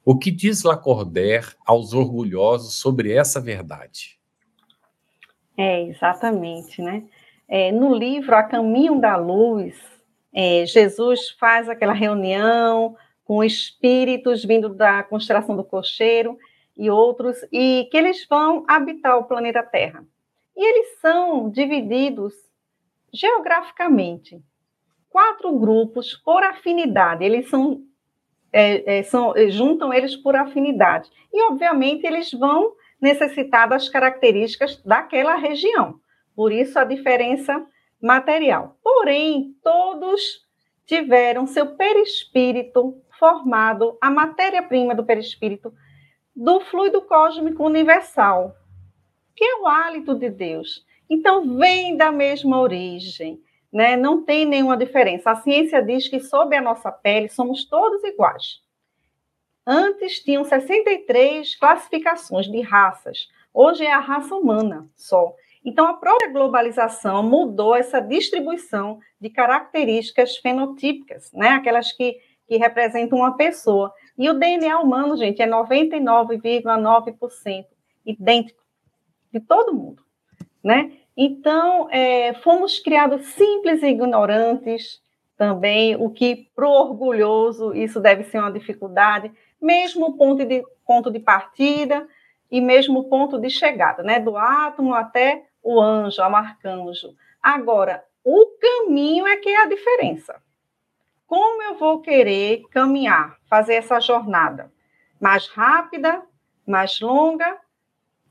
[0.04, 4.18] O que diz Lacordaire aos orgulhosos sobre essa verdade?
[5.56, 7.04] É, exatamente, né?
[7.46, 9.80] É, no livro A Caminho da Luz,
[10.34, 16.36] é, Jesus faz aquela reunião com espíritos vindo da constelação do cocheiro
[16.76, 20.04] e outros, e que eles vão habitar o planeta Terra.
[20.56, 22.49] E eles são divididos
[23.12, 24.40] geograficamente.
[25.08, 27.24] Quatro grupos por afinidade.
[27.24, 27.82] Eles são,
[28.52, 31.10] é, é, são é, juntam eles por afinidade.
[31.32, 35.98] E, obviamente, eles vão necessitar das características daquela região.
[36.34, 37.66] Por isso, a diferença
[38.00, 38.76] material.
[38.82, 40.40] Porém, todos
[40.86, 45.72] tiveram seu perispírito formado, a matéria-prima do perispírito,
[46.34, 48.56] do fluido cósmico universal,
[49.36, 50.84] que é o hálito de Deus.
[51.10, 53.42] Então, vem da mesma origem,
[53.72, 53.96] né?
[53.96, 55.32] não tem nenhuma diferença.
[55.32, 58.62] A ciência diz que sob a nossa pele somos todos iguais.
[59.66, 65.34] Antes tinham 63 classificações de raças, hoje é a raça humana só.
[65.64, 71.48] Então, a própria globalização mudou essa distribuição de características fenotípicas, né?
[71.48, 73.92] aquelas que, que representam uma pessoa.
[74.16, 77.66] E o DNA humano, gente, é 99,9%
[78.06, 78.62] idêntico
[79.32, 80.02] de todo mundo.
[80.64, 80.99] Né?
[81.16, 85.00] Então, é, fomos criados simples e ignorantes
[85.36, 91.10] também, o que para o orgulhoso isso deve ser uma dificuldade, mesmo ponto de, ponto
[91.10, 92.06] de partida
[92.50, 94.20] e mesmo ponto de chegada, né?
[94.20, 97.14] do átomo até o anjo, o arcanjo.
[97.42, 100.42] Agora, o caminho é que é a diferença.
[101.26, 104.70] Como eu vou querer caminhar, fazer essa jornada
[105.20, 106.22] mais rápida,
[106.66, 107.58] mais longa,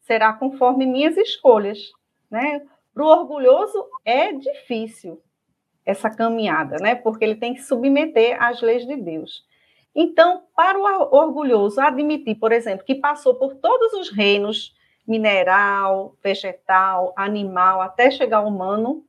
[0.01, 1.91] será conforme minhas escolhas,
[2.29, 2.61] né?
[2.93, 5.21] Para o orgulhoso é difícil
[5.85, 6.95] essa caminhada, né?
[6.95, 9.47] Porque ele tem que submeter às leis de Deus.
[9.95, 14.75] Então, para o orgulhoso admitir, por exemplo, que passou por todos os reinos
[15.07, 19.03] mineral, vegetal, animal, até chegar ao humano,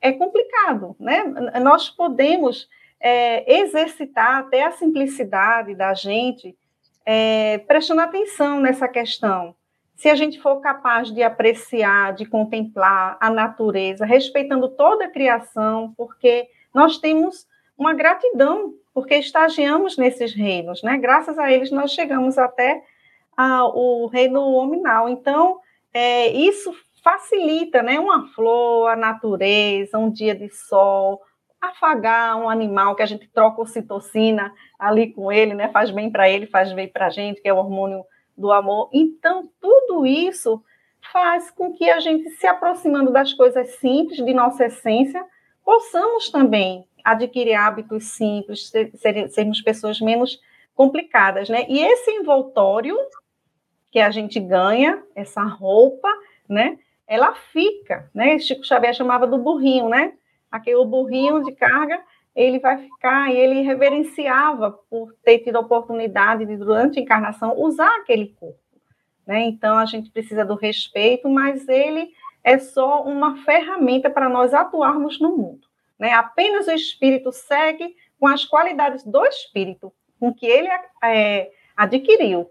[0.00, 1.24] é complicado, né?
[1.62, 2.68] Nós podemos
[3.00, 6.56] é, exercitar até a simplicidade da gente,
[7.04, 9.54] é, prestando atenção nessa questão.
[9.96, 15.94] Se a gente for capaz de apreciar, de contemplar a natureza, respeitando toda a criação,
[15.96, 17.46] porque nós temos
[17.78, 20.98] uma gratidão, porque estagiamos nesses reinos, né?
[20.98, 22.82] Graças a eles nós chegamos até
[23.34, 25.08] a, o reino hominal.
[25.08, 25.60] Então,
[25.92, 27.98] é, isso facilita, né?
[27.98, 31.22] Uma flor, a natureza, um dia de sol,
[31.58, 35.68] afagar um animal que a gente troca ocitocina ali com ele, né?
[35.68, 38.04] Faz bem para ele, faz bem para a gente, que é o hormônio
[38.36, 38.90] do amor.
[38.92, 40.62] Então, tudo isso
[41.12, 45.24] faz com que a gente, se aproximando das coisas simples de nossa essência,
[45.64, 50.40] possamos também adquirir hábitos simples, ser, ser, sermos pessoas menos
[50.74, 51.64] complicadas, né?
[51.68, 52.96] E esse envoltório
[53.90, 56.08] que a gente ganha, essa roupa,
[56.48, 56.78] né?
[57.06, 58.38] Ela fica, né?
[58.38, 60.12] Chico Xavier chamava do burrinho, né?
[60.50, 62.02] Aquele burrinho de carga,
[62.36, 67.58] ele vai ficar, e ele reverenciava por ter tido a oportunidade de, durante a encarnação,
[67.58, 68.60] usar aquele corpo.
[69.26, 69.46] Né?
[69.46, 72.10] Então, a gente precisa do respeito, mas ele
[72.44, 75.66] é só uma ferramenta para nós atuarmos no mundo.
[75.98, 76.12] Né?
[76.12, 80.68] Apenas o espírito segue com as qualidades do espírito, com que ele
[81.02, 82.48] é, adquiriu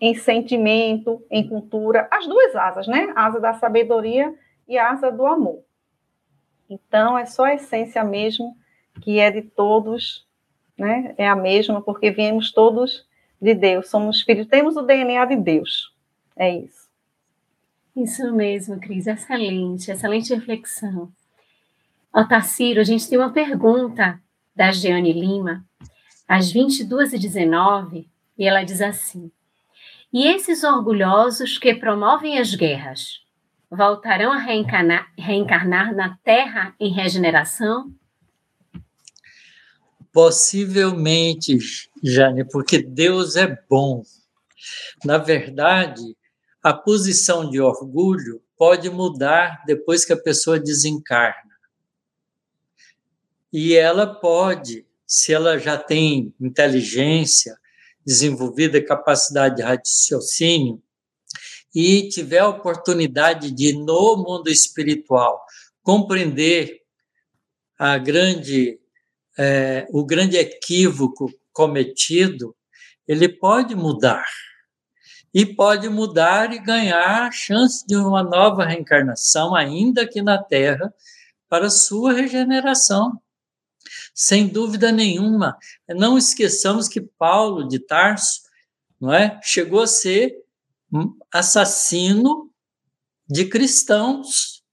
[0.00, 3.12] em sentimento, em cultura, as duas asas, né?
[3.16, 4.32] Asa da sabedoria
[4.68, 5.64] e asa do amor.
[6.68, 8.54] Então, é só a essência mesmo,
[9.00, 10.26] que é de todos,
[10.76, 11.14] né?
[11.18, 13.06] É a mesma, porque viemos todos
[13.40, 15.92] de Deus, somos filhos, temos o DNA de Deus.
[16.36, 16.88] É isso.
[17.96, 21.10] Isso mesmo, Cris, excelente, excelente reflexão.
[22.14, 24.20] Otaciro, a gente tem uma pergunta
[24.54, 25.64] da Jeane Lima,
[26.26, 29.30] às 22h19, e ela diz assim:
[30.12, 33.24] E esses orgulhosos que promovem as guerras
[33.70, 37.92] voltarão a reencarnar, reencarnar na Terra em regeneração?
[40.12, 41.58] Possivelmente,
[42.02, 44.02] Jane, porque Deus é bom.
[45.04, 46.16] Na verdade,
[46.62, 51.48] a posição de orgulho pode mudar depois que a pessoa desencarna.
[53.52, 57.58] E ela pode, se ela já tem inteligência
[58.04, 60.82] desenvolvida, capacidade de raciocínio,
[61.74, 65.44] e tiver a oportunidade de, no mundo espiritual,
[65.82, 66.80] compreender
[67.78, 68.80] a grande,
[69.38, 72.56] é, o grande equívoco cometido,
[73.06, 74.26] ele pode mudar
[75.32, 80.92] e pode mudar e ganhar a chance de uma nova reencarnação, ainda aqui na Terra,
[81.48, 83.20] para sua regeneração.
[84.14, 85.56] Sem dúvida nenhuma.
[85.88, 88.42] Não esqueçamos que Paulo de Tarso
[89.00, 90.34] não é, chegou a ser
[91.32, 92.50] assassino
[93.28, 94.64] de cristãos.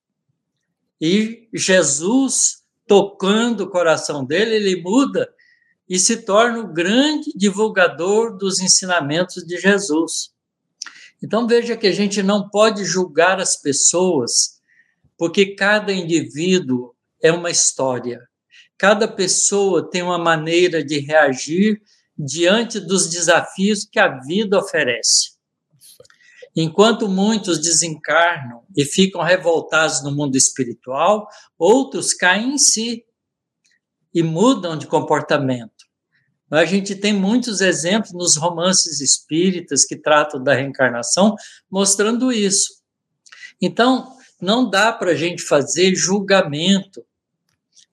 [0.99, 5.29] E Jesus, tocando o coração dele, ele muda
[5.87, 10.31] e se torna o grande divulgador dos ensinamentos de Jesus.
[11.23, 14.61] Então veja que a gente não pode julgar as pessoas,
[15.17, 18.21] porque cada indivíduo é uma história.
[18.77, 21.81] Cada pessoa tem uma maneira de reagir
[22.17, 25.34] diante dos desafios que a vida oferece.
[26.55, 31.27] Enquanto muitos desencarnam e ficam revoltados no mundo espiritual,
[31.57, 33.03] outros caem em si
[34.13, 35.85] e mudam de comportamento.
[36.49, 41.35] A gente tem muitos exemplos nos romances espíritas que tratam da reencarnação,
[41.69, 42.81] mostrando isso.
[43.61, 47.03] Então, não dá para a gente fazer julgamento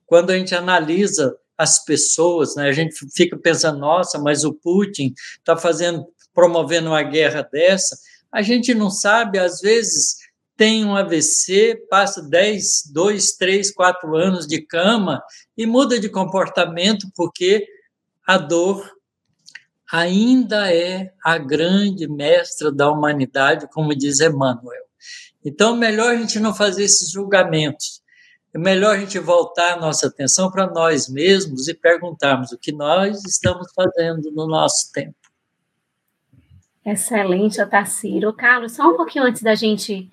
[0.06, 2.68] quando a gente analisa as pessoas, né?
[2.68, 7.96] A gente fica pensando, nossa, mas o Putin está fazendo, promovendo uma guerra dessa.
[8.32, 10.16] A gente não sabe, às vezes
[10.56, 15.22] tem um AVC, passa 10, 2, 3, 4 anos de cama
[15.56, 17.66] e muda de comportamento porque
[18.26, 18.90] a dor
[19.92, 24.84] ainda é a grande mestra da humanidade, como diz Emmanuel.
[25.44, 28.00] Então, é melhor a gente não fazer esses julgamentos.
[28.54, 32.72] É melhor a gente voltar a nossa atenção para nós mesmos e perguntarmos o que
[32.72, 35.16] nós estamos fazendo no nosso tempo.
[36.84, 38.32] Excelente, Otaciro.
[38.32, 40.10] Carlos, só um pouquinho antes da gente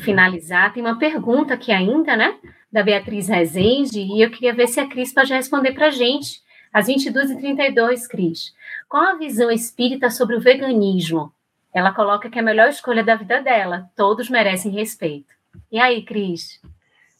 [0.00, 2.36] finalizar, tem uma pergunta aqui ainda, né,
[2.72, 6.42] da Beatriz Rezende, e eu queria ver se a Cris pode responder para a gente.
[6.72, 8.52] Às 22h32, Cris.
[8.88, 11.32] Qual a visão espírita sobre o veganismo?
[11.72, 13.88] Ela coloca que é a melhor escolha da vida dela.
[13.94, 15.32] Todos merecem respeito.
[15.70, 16.60] E aí, Cris?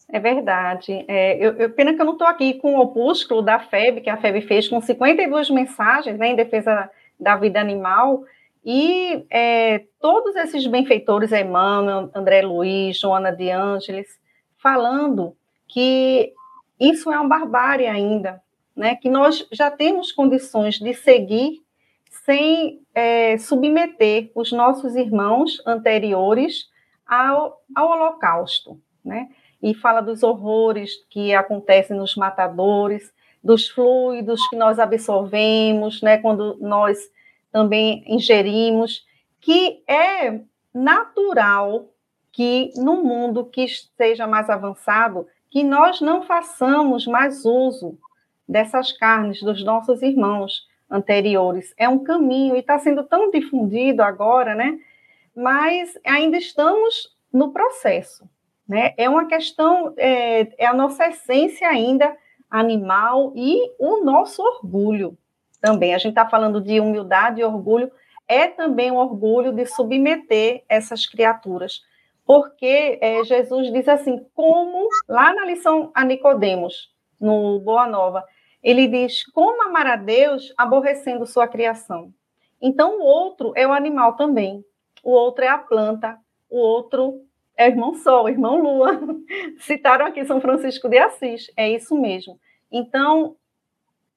[0.08, 1.04] É verdade.
[1.06, 4.10] É, eu, eu, pena que eu não estou aqui com o opúsculo da FEB, que
[4.10, 8.24] a FEB fez com 52 mensagens né, em defesa da vida animal.
[8.64, 14.08] E é, todos esses benfeitores, Emmanuel, André Luiz, Joana de Ângeles,
[14.56, 15.36] falando
[15.68, 16.32] que
[16.80, 18.42] isso é uma barbárie ainda,
[18.74, 21.62] né, que nós já temos condições de seguir
[22.24, 26.68] sem é, submeter os nossos irmãos anteriores
[27.06, 29.28] ao, ao Holocausto, né?
[29.62, 33.12] E fala dos horrores que acontecem nos matadores,
[33.42, 36.18] dos fluidos que nós absorvemos, né?
[36.18, 36.98] Quando nós
[37.54, 39.06] também ingerimos,
[39.40, 40.40] que é
[40.74, 41.88] natural
[42.32, 47.96] que no mundo que esteja mais avançado, que nós não façamos mais uso
[48.48, 51.72] dessas carnes dos nossos irmãos anteriores.
[51.78, 54.76] É um caminho e está sendo tão difundido agora, né?
[55.32, 58.28] Mas ainda estamos no processo,
[58.68, 58.94] né?
[58.96, 62.16] É uma questão, é, é a nossa essência ainda
[62.50, 65.16] animal e o nosso orgulho
[65.64, 65.94] também.
[65.94, 67.90] A gente está falando de humildade e orgulho,
[68.28, 71.80] é também um orgulho de submeter essas criaturas.
[72.26, 78.22] Porque é, Jesus diz assim, como lá na lição a Nicodemos, no Boa Nova,
[78.62, 82.12] ele diz, como amar a Deus aborrecendo sua criação.
[82.60, 84.62] Então, o outro é o animal também.
[85.02, 86.18] O outro é a planta,
[86.50, 87.22] o outro
[87.56, 89.00] é irmão Sol, irmão Lua.
[89.60, 92.38] Citaram aqui São Francisco de Assis, é isso mesmo.
[92.70, 93.36] Então,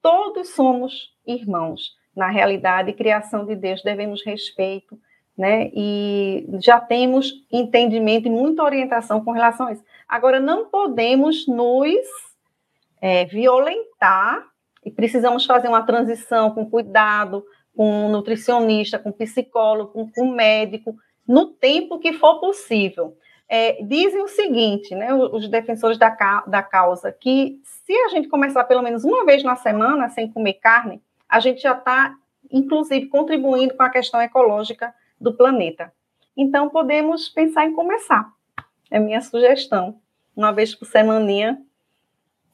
[0.02, 1.95] todos somos irmãos.
[2.15, 4.99] Na realidade, criação de Deus, devemos respeito,
[5.38, 5.69] né?
[5.73, 9.84] E já temos entendimento e muita orientação com relação a isso.
[10.07, 12.07] Agora, não podemos nos
[12.99, 14.47] é, violentar
[14.84, 20.95] e precisamos fazer uma transição com cuidado, com nutricionista, com psicólogo, com, com médico,
[21.28, 23.15] no tempo que for possível.
[23.49, 26.09] É, dizem o seguinte, né, os defensores da,
[26.47, 30.53] da causa, que se a gente começar pelo menos uma vez na semana sem comer
[30.53, 32.15] carne, a gente já está,
[32.51, 35.91] inclusive, contribuindo com a questão ecológica do planeta.
[36.36, 38.32] Então, podemos pensar em começar.
[38.89, 39.99] É minha sugestão.
[40.36, 41.59] Uma vez por semaninha,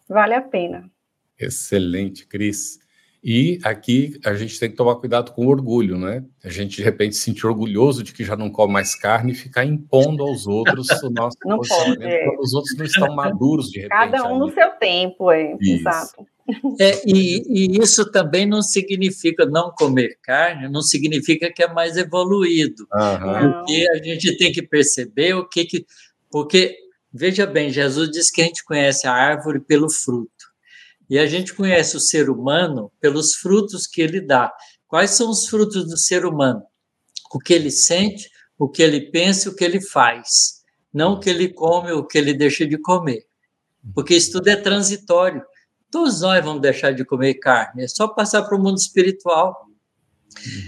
[0.07, 0.89] vale a pena.
[1.37, 2.79] Excelente, Cris.
[3.23, 6.25] E aqui a gente tem que tomar cuidado com o orgulho, né?
[6.43, 9.35] A gente de repente se sentir orgulhoso de que já não come mais carne e
[9.35, 11.99] ficar impondo aos outros o nosso não posicionamento.
[11.99, 12.37] Pode, é.
[12.37, 13.97] Os outros não estão maduros de repente.
[13.97, 15.55] Cada um no seu tempo, é.
[15.61, 15.87] Isso.
[15.87, 16.27] Exato.
[16.79, 21.95] É, e, e, isso também não significa não comer carne, não significa que é mais
[21.95, 22.85] evoluído.
[22.93, 23.53] Uhum.
[23.53, 25.85] Porque a gente tem que perceber o que que.
[26.29, 26.75] Porque,
[27.13, 30.52] veja bem, Jesus diz que a gente conhece a árvore pelo fruto.
[31.09, 34.51] E a gente conhece o ser humano pelos frutos que ele dá.
[34.87, 36.61] Quais são os frutos do ser humano?
[37.33, 40.61] O que ele sente, o que ele pensa, o que ele faz.
[40.93, 43.25] Não o que ele come, o que ele deixa de comer.
[43.93, 45.43] Porque isso tudo é transitório.
[45.91, 49.67] Todos nós vamos deixar de comer carne, é só passar para o mundo espiritual.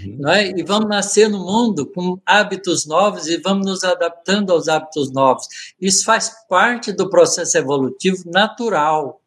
[0.04, 0.16] Uhum.
[0.20, 0.50] Não é?
[0.50, 5.46] E vamos nascer no mundo com hábitos novos e vamos nos adaptando aos hábitos novos.
[5.80, 9.20] Isso faz parte do processo evolutivo natural.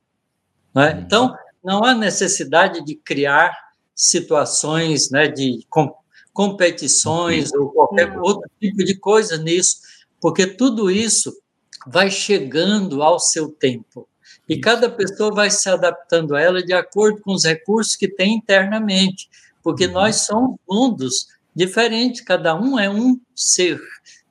[0.73, 0.93] Não é?
[0.93, 1.01] Uhum.
[1.01, 3.55] Então, não há necessidade de criar
[3.95, 5.93] situações né, de com,
[6.33, 9.79] competições ou qualquer outro tipo de coisa nisso,
[10.21, 11.37] porque tudo isso
[11.85, 14.07] vai chegando ao seu tempo.
[14.47, 18.35] E cada pessoa vai se adaptando a ela de acordo com os recursos que tem
[18.35, 19.29] internamente,
[19.61, 19.93] porque uhum.
[19.93, 23.79] nós somos mundos diferentes, cada um é um ser,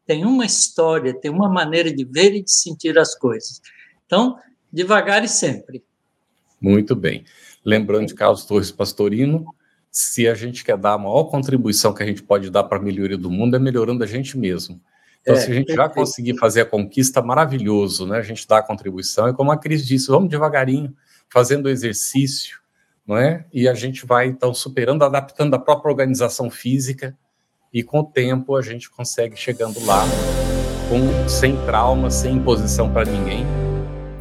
[0.06, 3.60] tem uma história, tem uma maneira de ver e de sentir as coisas.
[4.06, 4.38] Então,
[4.72, 5.84] devagar e sempre.
[6.60, 7.24] Muito bem.
[7.64, 9.46] Lembrando de Carlos Torres Pastorino,
[9.90, 12.82] se a gente quer dar a maior contribuição que a gente pode dar para a
[12.82, 14.80] melhoria do mundo, é melhorando a gente mesmo.
[15.22, 18.18] Então, é, se a gente já conseguir fazer a conquista, maravilhoso, né?
[18.18, 20.94] A gente dá a contribuição, e como a Cris disse, vamos devagarinho,
[21.28, 22.58] fazendo o exercício,
[23.06, 23.44] não é?
[23.52, 27.16] E a gente vai, então, superando, adaptando a própria organização física,
[27.72, 30.04] e com o tempo a gente consegue chegando lá,
[30.88, 33.44] com, sem trauma, sem imposição para ninguém,